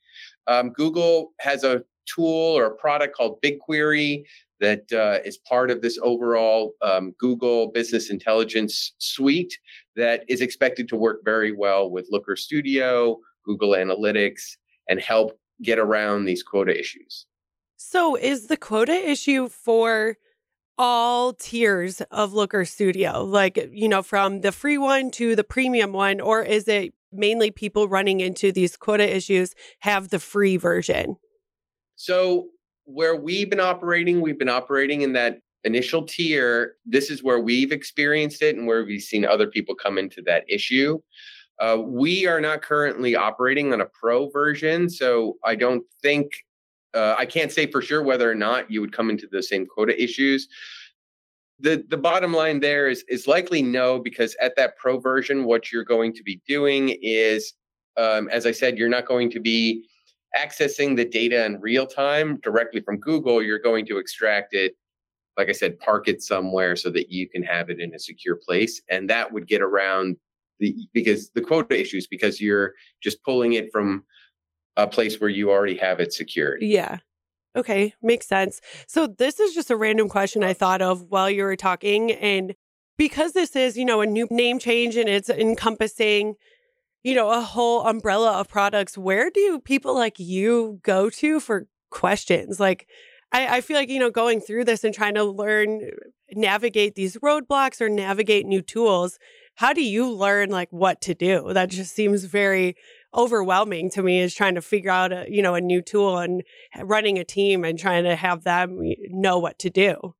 Um, 0.47 0.71
Google 0.71 1.33
has 1.39 1.63
a 1.63 1.83
tool 2.05 2.57
or 2.57 2.65
a 2.65 2.75
product 2.75 3.15
called 3.15 3.41
BigQuery 3.41 4.23
that 4.59 4.91
uh, 4.93 5.19
is 5.25 5.37
part 5.37 5.69
of 5.71 5.81
this 5.81 5.99
overall 6.01 6.73
um, 6.81 7.13
Google 7.17 7.67
Business 7.67 8.09
Intelligence 8.09 8.93
suite 8.97 9.57
that 9.95 10.23
is 10.27 10.41
expected 10.41 10.87
to 10.89 10.95
work 10.95 11.21
very 11.25 11.51
well 11.51 11.89
with 11.89 12.07
Looker 12.09 12.35
Studio, 12.35 13.19
Google 13.45 13.71
Analytics, 13.71 14.57
and 14.89 14.99
help 14.99 15.37
get 15.61 15.79
around 15.79 16.25
these 16.25 16.43
quota 16.43 16.77
issues. 16.77 17.25
So, 17.75 18.15
is 18.15 18.47
the 18.47 18.57
quota 18.57 18.93
issue 18.93 19.49
for 19.49 20.17
all 20.77 21.33
tiers 21.33 22.01
of 22.11 22.33
Looker 22.33 22.65
Studio, 22.65 23.23
like, 23.23 23.69
you 23.71 23.87
know, 23.87 24.01
from 24.01 24.41
the 24.41 24.51
free 24.51 24.77
one 24.77 25.11
to 25.11 25.35
the 25.35 25.43
premium 25.43 25.93
one, 25.93 26.19
or 26.19 26.41
is 26.41 26.67
it 26.67 26.93
mainly 27.11 27.51
people 27.51 27.87
running 27.87 28.19
into 28.21 28.51
these 28.51 28.75
quota 28.75 29.15
issues 29.15 29.53
have 29.79 30.09
the 30.09 30.19
free 30.19 30.57
version? 30.57 31.17
So, 31.95 32.47
where 32.85 33.15
we've 33.15 33.49
been 33.49 33.59
operating, 33.59 34.21
we've 34.21 34.39
been 34.39 34.49
operating 34.49 35.01
in 35.01 35.13
that 35.13 35.39
initial 35.63 36.03
tier. 36.03 36.75
This 36.85 37.09
is 37.09 37.23
where 37.23 37.39
we've 37.39 37.71
experienced 37.71 38.41
it 38.41 38.55
and 38.55 38.67
where 38.67 38.83
we've 38.83 39.01
seen 39.01 39.25
other 39.25 39.47
people 39.47 39.75
come 39.75 39.97
into 39.97 40.21
that 40.23 40.43
issue. 40.49 40.99
Uh, 41.59 41.77
we 41.79 42.25
are 42.27 42.41
not 42.41 42.61
currently 42.61 43.15
operating 43.15 43.71
on 43.73 43.81
a 43.81 43.85
pro 43.85 44.29
version, 44.29 44.89
so 44.89 45.37
I 45.45 45.55
don't 45.55 45.83
think 46.01 46.31
uh, 46.93 47.15
I 47.17 47.25
can't 47.25 47.51
say 47.51 47.67
for 47.67 47.81
sure 47.81 48.03
whether 48.03 48.29
or 48.29 48.35
not 48.35 48.69
you 48.69 48.81
would 48.81 48.91
come 48.91 49.09
into 49.09 49.27
the 49.31 49.43
same 49.43 49.65
quota 49.65 50.01
issues. 50.01 50.47
The 51.59 51.83
the 51.87 51.97
bottom 51.97 52.33
line 52.33 52.59
there 52.59 52.87
is 52.89 53.03
is 53.07 53.27
likely 53.27 53.61
no 53.61 53.99
because 53.99 54.35
at 54.41 54.55
that 54.57 54.77
pro 54.77 54.99
version, 54.99 55.45
what 55.45 55.71
you're 55.71 55.83
going 55.83 56.13
to 56.13 56.23
be 56.23 56.41
doing 56.47 56.97
is, 57.01 57.53
um, 57.97 58.27
as 58.29 58.45
I 58.45 58.51
said, 58.51 58.77
you're 58.77 58.89
not 58.89 59.05
going 59.05 59.29
to 59.31 59.39
be 59.39 59.85
accessing 60.37 60.95
the 60.95 61.05
data 61.05 61.45
in 61.45 61.61
real 61.61 61.85
time 61.85 62.39
directly 62.41 62.81
from 62.81 62.99
Google. 62.99 63.41
You're 63.41 63.59
going 63.59 63.85
to 63.85 63.97
extract 63.97 64.53
it, 64.53 64.73
like 65.37 65.47
I 65.47 65.51
said, 65.51 65.79
park 65.79 66.07
it 66.07 66.21
somewhere 66.21 66.75
so 66.75 66.89
that 66.89 67.11
you 67.11 67.29
can 67.29 67.43
have 67.43 67.69
it 67.69 67.79
in 67.79 67.93
a 67.93 67.99
secure 67.99 68.35
place, 68.35 68.81
and 68.89 69.09
that 69.09 69.31
would 69.31 69.47
get 69.47 69.61
around 69.61 70.17
the 70.59 70.75
because 70.93 71.29
the 71.31 71.41
quota 71.41 71.79
issues 71.79 72.07
because 72.07 72.41
you're 72.41 72.73
just 73.01 73.23
pulling 73.23 73.53
it 73.53 73.71
from 73.71 74.03
a 74.77 74.87
place 74.87 75.19
where 75.19 75.29
you 75.29 75.51
already 75.51 75.77
have 75.77 75.99
it 75.99 76.13
secured. 76.13 76.61
Yeah. 76.61 76.99
Okay, 77.55 77.93
makes 78.01 78.27
sense. 78.27 78.61
So 78.87 79.05
this 79.05 79.39
is 79.39 79.53
just 79.53 79.69
a 79.69 79.75
random 79.75 80.09
question 80.09 80.43
I 80.43 80.53
thought 80.53 80.81
of 80.81 81.03
while 81.09 81.29
you 81.29 81.43
were 81.43 81.55
talking 81.55 82.11
and 82.11 82.55
because 82.97 83.33
this 83.33 83.55
is, 83.55 83.77
you 83.77 83.85
know, 83.85 84.01
a 84.01 84.05
new 84.05 84.27
name 84.31 84.59
change 84.59 84.95
and 84.95 85.09
it's 85.09 85.29
encompassing, 85.29 86.35
you 87.03 87.15
know, 87.15 87.31
a 87.31 87.41
whole 87.41 87.85
umbrella 87.85 88.39
of 88.39 88.47
products, 88.47 88.97
where 88.97 89.29
do 89.29 89.59
people 89.59 89.93
like 89.93 90.19
you 90.19 90.79
go 90.83 91.09
to 91.09 91.39
for 91.39 91.67
questions? 91.91 92.59
Like, 92.59 92.87
I, 93.31 93.57
I 93.57 93.61
feel 93.61 93.77
like, 93.77 93.89
you 93.89 93.99
know, 93.99 94.11
going 94.11 94.41
through 94.41 94.65
this 94.65 94.83
and 94.83 94.93
trying 94.93 95.15
to 95.15 95.23
learn, 95.23 95.89
navigate 96.33 96.95
these 96.95 97.17
roadblocks 97.17 97.81
or 97.81 97.89
navigate 97.89 98.45
new 98.45 98.61
tools, 98.61 99.17
how 99.55 99.73
do 99.73 99.83
you 99.83 100.09
learn 100.09 100.49
like 100.49 100.69
what 100.71 101.01
to 101.01 101.13
do? 101.13 101.51
That 101.53 101.69
just 101.69 101.93
seems 101.93 102.23
very 102.25 102.75
overwhelming 103.15 103.89
to 103.91 104.03
me 104.03 104.19
is 104.19 104.33
trying 104.33 104.55
to 104.55 104.61
figure 104.61 104.91
out 104.91 105.11
a, 105.11 105.25
you 105.29 105.41
know, 105.41 105.55
a 105.55 105.61
new 105.61 105.81
tool 105.81 106.17
and 106.17 106.43
running 106.81 107.17
a 107.17 107.23
team 107.23 107.63
and 107.63 107.77
trying 107.77 108.03
to 108.03 108.15
have 108.15 108.43
them 108.43 108.79
know 109.09 109.39
what 109.39 109.59
to 109.59 109.69
do. 109.69 110.15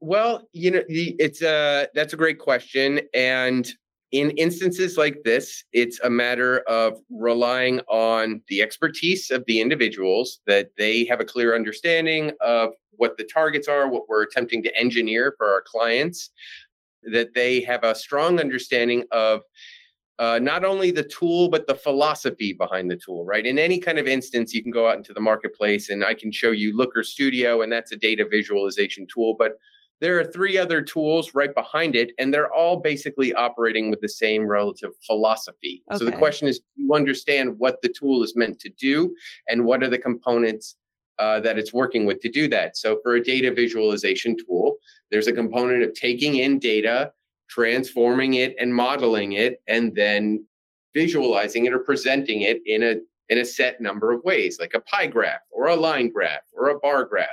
Well, 0.00 0.48
you 0.52 0.70
know, 0.70 0.82
it's 0.88 1.42
a 1.42 1.88
that's 1.94 2.12
a 2.12 2.16
great 2.16 2.38
question, 2.38 3.00
and 3.14 3.68
in 4.12 4.30
instances 4.32 4.96
like 4.96 5.22
this, 5.24 5.64
it's 5.72 6.00
a 6.00 6.08
matter 6.08 6.60
of 6.60 6.98
relying 7.10 7.80
on 7.88 8.40
the 8.48 8.62
expertise 8.62 9.30
of 9.30 9.44
the 9.46 9.60
individuals 9.60 10.40
that 10.46 10.70
they 10.78 11.04
have 11.04 11.20
a 11.20 11.24
clear 11.24 11.54
understanding 11.54 12.32
of 12.40 12.70
what 12.92 13.16
the 13.18 13.24
targets 13.24 13.68
are, 13.68 13.88
what 13.88 14.08
we're 14.08 14.22
attempting 14.22 14.62
to 14.62 14.76
engineer 14.76 15.34
for 15.36 15.48
our 15.52 15.62
clients, 15.62 16.30
that 17.02 17.34
they 17.34 17.60
have 17.60 17.84
a 17.84 17.94
strong 17.94 18.40
understanding 18.40 19.04
of 19.10 19.42
uh, 20.18 20.38
not 20.40 20.64
only 20.64 20.90
the 20.90 21.04
tool 21.04 21.48
but 21.48 21.66
the 21.66 21.74
philosophy 21.74 22.52
behind 22.52 22.90
the 22.90 22.96
tool 22.96 23.24
right 23.24 23.46
in 23.46 23.58
any 23.58 23.78
kind 23.78 23.98
of 23.98 24.06
instance 24.06 24.54
you 24.54 24.62
can 24.62 24.72
go 24.72 24.88
out 24.88 24.96
into 24.96 25.12
the 25.12 25.20
marketplace 25.20 25.90
and 25.90 26.04
i 26.04 26.14
can 26.14 26.32
show 26.32 26.50
you 26.50 26.76
looker 26.76 27.02
studio 27.02 27.62
and 27.62 27.72
that's 27.72 27.92
a 27.92 27.96
data 27.96 28.24
visualization 28.28 29.06
tool 29.12 29.34
but 29.38 29.58
there 30.00 30.18
are 30.18 30.24
three 30.24 30.56
other 30.56 30.80
tools 30.80 31.34
right 31.34 31.54
behind 31.54 31.96
it, 31.96 32.12
and 32.18 32.32
they're 32.32 32.52
all 32.52 32.76
basically 32.76 33.34
operating 33.34 33.90
with 33.90 34.00
the 34.00 34.08
same 34.08 34.46
relative 34.46 34.92
philosophy. 35.04 35.82
Okay. 35.90 35.98
So 35.98 36.04
the 36.04 36.12
question 36.12 36.46
is, 36.46 36.60
do 36.60 36.64
you 36.76 36.94
understand 36.94 37.58
what 37.58 37.82
the 37.82 37.88
tool 37.88 38.22
is 38.22 38.36
meant 38.36 38.60
to 38.60 38.68
do, 38.68 39.14
and 39.48 39.64
what 39.64 39.82
are 39.82 39.88
the 39.88 39.98
components 39.98 40.76
uh, 41.18 41.40
that 41.40 41.58
it's 41.58 41.72
working 41.72 42.06
with 42.06 42.20
to 42.20 42.28
do 42.28 42.46
that? 42.48 42.76
So 42.76 43.00
for 43.02 43.16
a 43.16 43.22
data 43.22 43.52
visualization 43.52 44.36
tool, 44.36 44.76
there's 45.10 45.26
a 45.26 45.32
component 45.32 45.82
of 45.82 45.94
taking 45.94 46.36
in 46.36 46.58
data, 46.60 47.12
transforming 47.48 48.34
it, 48.34 48.54
and 48.58 48.74
modeling 48.74 49.32
it, 49.32 49.62
and 49.66 49.94
then 49.94 50.44
visualizing 50.94 51.66
it 51.66 51.72
or 51.72 51.78
presenting 51.78 52.42
it 52.42 52.60
in 52.66 52.82
a 52.82 52.96
in 53.28 53.38
a 53.38 53.44
set 53.44 53.80
number 53.80 54.10
of 54.10 54.24
ways, 54.24 54.58
like 54.58 54.72
a 54.74 54.80
pie 54.80 55.06
graph 55.06 55.40
or 55.50 55.66
a 55.66 55.76
line 55.76 56.10
graph 56.10 56.40
or 56.54 56.70
a 56.70 56.78
bar 56.78 57.04
graph. 57.04 57.28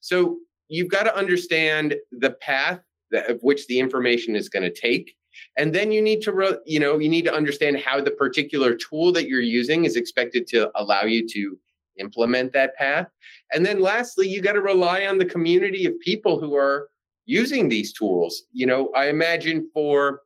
So 0.00 0.38
you've 0.68 0.88
got 0.88 1.02
to 1.02 1.14
understand 1.14 1.96
the 2.12 2.30
path 2.30 2.80
that, 3.10 3.30
of 3.30 3.40
which 3.42 3.66
the 3.66 3.78
information 3.78 4.36
is 4.36 4.48
going 4.48 4.62
to 4.62 4.72
take 4.72 5.14
and 5.56 5.74
then 5.74 5.92
you 5.92 6.02
need 6.02 6.20
to 6.22 6.60
you 6.66 6.80
know 6.80 6.98
you 6.98 7.08
need 7.08 7.24
to 7.24 7.34
understand 7.34 7.78
how 7.78 8.00
the 8.00 8.10
particular 8.10 8.74
tool 8.74 9.12
that 9.12 9.28
you're 9.28 9.40
using 9.40 9.84
is 9.84 9.96
expected 9.96 10.46
to 10.48 10.70
allow 10.74 11.02
you 11.02 11.26
to 11.28 11.58
implement 11.98 12.52
that 12.52 12.74
path 12.76 13.08
and 13.52 13.64
then 13.66 13.80
lastly 13.80 14.28
you 14.28 14.40
got 14.40 14.52
to 14.52 14.60
rely 14.60 15.06
on 15.06 15.18
the 15.18 15.24
community 15.24 15.84
of 15.84 15.98
people 16.00 16.38
who 16.40 16.54
are 16.54 16.88
using 17.28 17.68
these 17.68 17.92
tools 17.92 18.44
you 18.52 18.66
know 18.66 18.90
i 18.96 19.08
imagine 19.08 19.68
for 19.72 20.22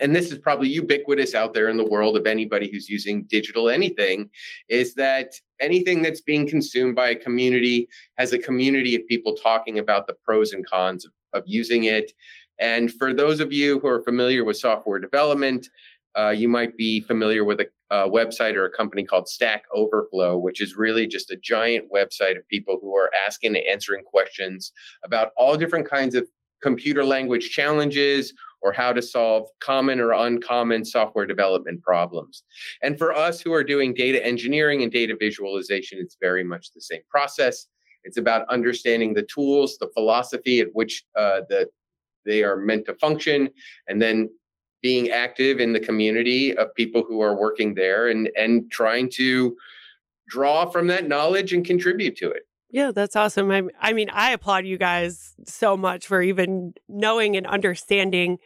and 0.00 0.14
this 0.14 0.30
is 0.30 0.38
probably 0.38 0.68
ubiquitous 0.68 1.34
out 1.34 1.54
there 1.54 1.68
in 1.68 1.76
the 1.76 1.84
world 1.84 2.16
of 2.16 2.26
anybody 2.26 2.70
who's 2.70 2.88
using 2.88 3.24
digital 3.24 3.68
anything, 3.68 4.30
is 4.68 4.94
that 4.94 5.34
anything 5.60 6.02
that's 6.02 6.20
being 6.20 6.46
consumed 6.46 6.94
by 6.94 7.10
a 7.10 7.14
community 7.14 7.88
has 8.16 8.32
a 8.32 8.38
community 8.38 8.94
of 8.94 9.06
people 9.06 9.34
talking 9.34 9.78
about 9.78 10.06
the 10.06 10.14
pros 10.24 10.52
and 10.52 10.66
cons 10.66 11.04
of, 11.04 11.12
of 11.32 11.42
using 11.46 11.84
it. 11.84 12.12
And 12.58 12.92
for 12.92 13.12
those 13.12 13.40
of 13.40 13.52
you 13.52 13.80
who 13.80 13.88
are 13.88 14.02
familiar 14.02 14.44
with 14.44 14.58
software 14.58 14.98
development, 14.98 15.68
uh, 16.16 16.30
you 16.30 16.48
might 16.48 16.76
be 16.76 17.00
familiar 17.00 17.44
with 17.44 17.60
a, 17.60 17.66
a, 17.90 18.08
website 18.08 18.54
or 18.54 18.64
a 18.64 18.70
company 18.70 19.04
called 19.04 19.28
Stack 19.28 19.64
Overflow, 19.74 20.38
which 20.38 20.60
is 20.60 20.76
really 20.76 21.06
just 21.06 21.30
a 21.30 21.36
giant 21.36 21.86
website 21.92 22.36
of 22.36 22.46
people 22.48 22.78
who 22.80 22.96
are 22.96 23.10
asking 23.26 23.56
and 23.56 23.66
answering 23.66 24.04
questions 24.04 24.72
about 25.04 25.30
all 25.36 25.56
different 25.56 25.88
kinds 25.88 26.14
of 26.14 26.26
computer 26.62 27.04
language 27.04 27.50
challenges 27.50 28.32
or 28.62 28.72
how 28.72 28.92
to 28.92 29.00
solve 29.00 29.48
common 29.60 30.00
or 30.00 30.12
uncommon 30.12 30.84
software 30.84 31.26
development 31.26 31.82
problems. 31.82 32.42
And 32.82 32.98
for 32.98 33.14
us 33.14 33.40
who 33.40 33.52
are 33.52 33.64
doing 33.64 33.94
data 33.94 34.24
engineering 34.24 34.82
and 34.82 34.92
data 34.92 35.16
visualization, 35.18 35.98
it's 35.98 36.16
very 36.20 36.44
much 36.44 36.72
the 36.74 36.82
same 36.82 37.00
process. 37.10 37.66
It's 38.04 38.18
about 38.18 38.48
understanding 38.48 39.14
the 39.14 39.22
tools, 39.22 39.78
the 39.78 39.90
philosophy 39.94 40.60
at 40.60 40.68
which 40.72 41.04
uh, 41.16 41.42
the, 41.48 41.68
they 42.26 42.42
are 42.42 42.56
meant 42.56 42.86
to 42.86 42.94
function, 42.94 43.48
and 43.88 44.00
then 44.00 44.28
being 44.82 45.10
active 45.10 45.60
in 45.60 45.72
the 45.72 45.80
community 45.80 46.56
of 46.56 46.74
people 46.74 47.02
who 47.06 47.20
are 47.20 47.36
working 47.36 47.74
there 47.74 48.08
and, 48.08 48.30
and 48.36 48.70
trying 48.70 49.10
to 49.10 49.56
draw 50.28 50.66
from 50.66 50.86
that 50.86 51.08
knowledge 51.08 51.52
and 51.52 51.64
contribute 51.64 52.16
to 52.16 52.30
it. 52.30 52.42
Yeah, 52.70 52.92
that's 52.92 53.16
awesome. 53.16 53.50
I, 53.50 53.64
I 53.80 53.92
mean, 53.92 54.10
I 54.10 54.30
applaud 54.30 54.64
you 54.64 54.78
guys 54.78 55.34
so 55.44 55.76
much 55.76 56.06
for 56.06 56.22
even 56.22 56.74
knowing 56.88 57.36
and 57.36 57.46
understanding 57.46 58.38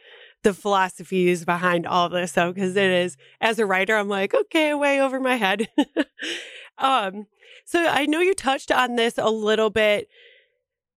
the 0.43 0.53
philosophies 0.53 1.45
behind 1.45 1.85
all 1.85 2.09
this. 2.09 2.31
So, 2.31 2.51
because 2.51 2.75
it 2.75 2.89
is, 2.89 3.17
as 3.39 3.59
a 3.59 3.65
writer, 3.65 3.95
I'm 3.95 4.09
like, 4.09 4.33
okay, 4.33 4.73
way 4.73 4.99
over 4.99 5.19
my 5.19 5.35
head. 5.35 5.69
um, 6.77 7.27
so 7.65 7.85
I 7.85 8.05
know 8.05 8.19
you 8.19 8.33
touched 8.33 8.71
on 8.71 8.95
this 8.95 9.17
a 9.17 9.29
little 9.29 9.69
bit 9.69 10.07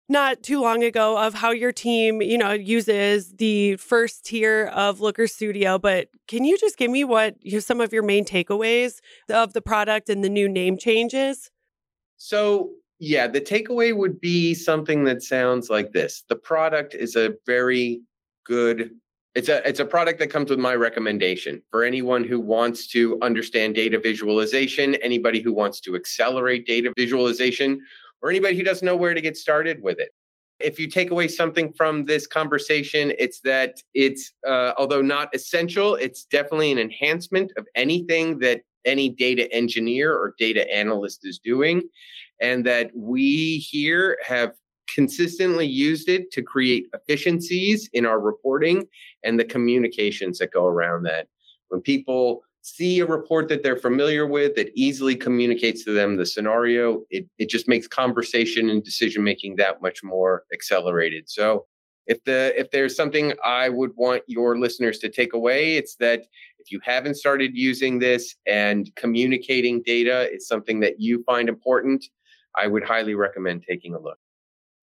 not 0.08 0.42
too 0.42 0.60
long 0.60 0.82
ago 0.82 1.18
of 1.18 1.34
how 1.34 1.50
your 1.50 1.72
team, 1.72 2.22
you 2.22 2.38
know, 2.38 2.52
uses 2.52 3.34
the 3.36 3.76
first 3.76 4.24
tier 4.24 4.66
of 4.74 5.00
Looker 5.00 5.26
Studio, 5.26 5.78
but 5.78 6.08
can 6.26 6.44
you 6.44 6.56
just 6.56 6.78
give 6.78 6.90
me 6.90 7.04
what 7.04 7.36
you 7.40 7.60
some 7.60 7.80
of 7.80 7.92
your 7.92 8.02
main 8.02 8.24
takeaways 8.24 9.00
of 9.28 9.52
the 9.52 9.60
product 9.60 10.08
and 10.08 10.24
the 10.24 10.30
new 10.30 10.48
name 10.48 10.78
changes? 10.78 11.50
So 12.16 12.70
yeah, 12.98 13.26
the 13.26 13.40
takeaway 13.40 13.96
would 13.96 14.20
be 14.20 14.54
something 14.54 15.04
that 15.04 15.22
sounds 15.22 15.68
like 15.68 15.92
this. 15.92 16.24
The 16.28 16.36
product 16.36 16.94
is 16.94 17.14
a 17.14 17.34
very 17.46 18.00
good 18.44 18.90
it's 19.34 19.48
a 19.48 19.66
it's 19.68 19.78
a 19.78 19.84
product 19.84 20.18
that 20.18 20.30
comes 20.30 20.50
with 20.50 20.58
my 20.58 20.74
recommendation 20.74 21.62
for 21.70 21.84
anyone 21.84 22.24
who 22.24 22.40
wants 22.40 22.88
to 22.88 23.18
understand 23.22 23.74
data 23.74 24.00
visualization, 24.00 24.96
anybody 24.96 25.40
who 25.40 25.52
wants 25.52 25.80
to 25.82 25.94
accelerate 25.94 26.66
data 26.66 26.92
visualization, 26.96 27.80
or 28.22 28.30
anybody 28.30 28.56
who 28.56 28.62
doesn't 28.62 28.84
know 28.84 28.96
where 28.96 29.14
to 29.14 29.20
get 29.20 29.36
started 29.36 29.82
with 29.82 29.98
it. 29.98 30.10
If 30.60 30.80
you 30.80 30.88
take 30.88 31.12
away 31.12 31.28
something 31.28 31.72
from 31.72 32.04
this 32.04 32.26
conversation, 32.26 33.12
it's 33.18 33.40
that 33.40 33.80
it's 33.94 34.32
uh, 34.46 34.72
although 34.76 35.02
not 35.02 35.32
essential, 35.34 35.94
it's 35.94 36.24
definitely 36.24 36.72
an 36.72 36.78
enhancement 36.78 37.52
of 37.56 37.66
anything 37.76 38.40
that 38.40 38.62
any 38.84 39.08
data 39.08 39.52
engineer 39.52 40.12
or 40.12 40.34
data 40.38 40.72
analyst 40.72 41.20
is 41.24 41.38
doing 41.38 41.82
and 42.40 42.64
that 42.64 42.90
we 42.94 43.58
here 43.58 44.18
have 44.26 44.52
consistently 44.92 45.66
used 45.66 46.08
it 46.08 46.30
to 46.32 46.42
create 46.42 46.86
efficiencies 46.94 47.88
in 47.92 48.06
our 48.06 48.20
reporting 48.20 48.86
and 49.22 49.38
the 49.38 49.44
communications 49.44 50.38
that 50.38 50.52
go 50.52 50.66
around 50.66 51.02
that. 51.04 51.28
When 51.68 51.82
people 51.82 52.42
see 52.76 53.00
a 53.00 53.06
report 53.06 53.48
that 53.48 53.62
they're 53.62 53.76
familiar 53.76 54.26
with 54.26 54.54
that 54.56 54.70
easily 54.74 55.16
communicates 55.16 55.84
to 55.84 55.92
them 55.92 56.16
the 56.16 56.26
scenario, 56.26 57.02
it, 57.10 57.26
it 57.38 57.48
just 57.48 57.68
makes 57.68 57.86
conversation 57.86 58.68
and 58.68 58.84
decision 58.84 59.24
making 59.24 59.56
that 59.56 59.80
much 59.82 60.02
more 60.02 60.44
accelerated. 60.52 61.28
So 61.28 61.66
if 62.06 62.22
the 62.24 62.58
if 62.58 62.70
there's 62.70 62.96
something 62.96 63.34
I 63.44 63.68
would 63.68 63.92
want 63.96 64.22
your 64.26 64.58
listeners 64.58 64.98
to 65.00 65.10
take 65.10 65.34
away, 65.34 65.76
it's 65.76 65.96
that 65.96 66.22
if 66.58 66.72
you 66.72 66.80
haven't 66.82 67.16
started 67.16 67.52
using 67.54 67.98
this 67.98 68.34
and 68.46 68.90
communicating 68.96 69.82
data 69.84 70.32
is 70.32 70.48
something 70.48 70.80
that 70.80 70.98
you 70.98 71.22
find 71.24 71.48
important, 71.48 72.04
I 72.56 72.66
would 72.66 72.82
highly 72.84 73.14
recommend 73.14 73.64
taking 73.68 73.94
a 73.94 74.00
look. 74.00 74.18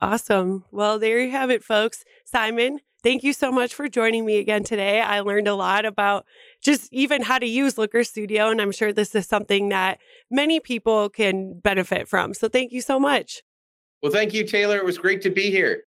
Awesome. 0.02 0.66
Well, 0.72 1.00
there 1.00 1.20
you 1.20 1.32
have 1.32 1.50
it, 1.50 1.64
folks. 1.64 2.04
Simon, 2.26 2.80
thank 3.06 3.24
you 3.24 3.34
so 3.34 3.52
much 3.52 3.74
for 3.74 3.88
joining 3.88 4.26
me 4.26 4.38
again 4.40 4.64
today. 4.64 5.00
I 5.00 5.20
learned 5.20 5.48
a 5.48 5.54
lot 5.54 5.86
about 5.86 6.26
just 6.62 6.92
even 6.92 7.22
how 7.22 7.38
to 7.38 7.46
use 7.46 7.78
Looker 7.78 8.04
Studio, 8.04 8.50
and 8.50 8.60
I'm 8.60 8.72
sure 8.72 8.92
this 8.92 9.14
is 9.14 9.28
something 9.28 9.70
that 9.70 10.00
many 10.32 10.60
people 10.60 11.10
can 11.10 11.60
benefit 11.60 12.08
from. 12.08 12.34
So 12.34 12.50
thank 12.50 12.72
you 12.72 12.82
so 12.82 13.00
much. 13.00 13.44
Well, 14.02 14.12
thank 14.12 14.34
you, 14.34 14.44
Taylor. 14.44 14.78
It 14.78 14.86
was 14.86 14.98
great 14.98 15.22
to 15.22 15.30
be 15.30 15.52
here. 15.52 15.84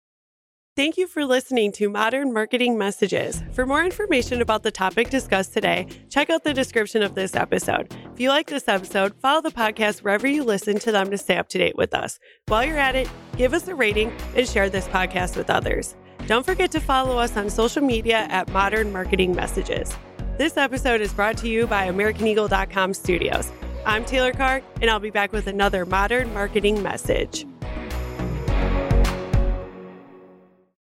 Thank 0.76 0.96
you 0.96 1.08
for 1.08 1.24
listening 1.24 1.72
to 1.72 1.88
Modern 1.88 2.32
Marketing 2.32 2.78
Messages. 2.78 3.42
For 3.50 3.66
more 3.66 3.84
information 3.84 4.40
about 4.40 4.62
the 4.62 4.70
topic 4.70 5.10
discussed 5.10 5.52
today, 5.52 5.88
check 6.08 6.30
out 6.30 6.44
the 6.44 6.54
description 6.54 7.02
of 7.02 7.16
this 7.16 7.34
episode. 7.34 7.92
If 8.12 8.20
you 8.20 8.28
like 8.28 8.46
this 8.46 8.68
episode, 8.68 9.20
follow 9.20 9.42
the 9.42 9.50
podcast 9.50 10.04
wherever 10.04 10.28
you 10.28 10.44
listen 10.44 10.78
to 10.78 10.92
them 10.92 11.10
to 11.10 11.18
stay 11.18 11.36
up 11.36 11.48
to 11.48 11.58
date 11.58 11.76
with 11.76 11.94
us. 11.94 12.20
While 12.46 12.64
you're 12.64 12.78
at 12.78 12.94
it, 12.94 13.10
give 13.36 13.54
us 13.54 13.66
a 13.66 13.74
rating 13.74 14.12
and 14.36 14.46
share 14.46 14.70
this 14.70 14.86
podcast 14.86 15.36
with 15.36 15.50
others. 15.50 15.96
Don't 16.28 16.44
forget 16.44 16.70
to 16.72 16.80
follow 16.80 17.16
us 17.16 17.38
on 17.38 17.48
social 17.48 17.82
media 17.82 18.26
at 18.28 18.50
Modern 18.52 18.92
Marketing 18.92 19.34
Messages. 19.34 19.96
This 20.36 20.58
episode 20.58 21.00
is 21.00 21.10
brought 21.10 21.38
to 21.38 21.48
you 21.48 21.66
by 21.66 21.90
AmericanEagle.com 21.90 22.92
Studios. 22.92 23.50
I'm 23.86 24.04
Taylor 24.04 24.32
Karg, 24.32 24.62
and 24.82 24.90
I'll 24.90 25.00
be 25.00 25.08
back 25.08 25.32
with 25.32 25.46
another 25.46 25.86
Modern 25.86 26.34
Marketing 26.34 26.82
Message. 26.82 27.46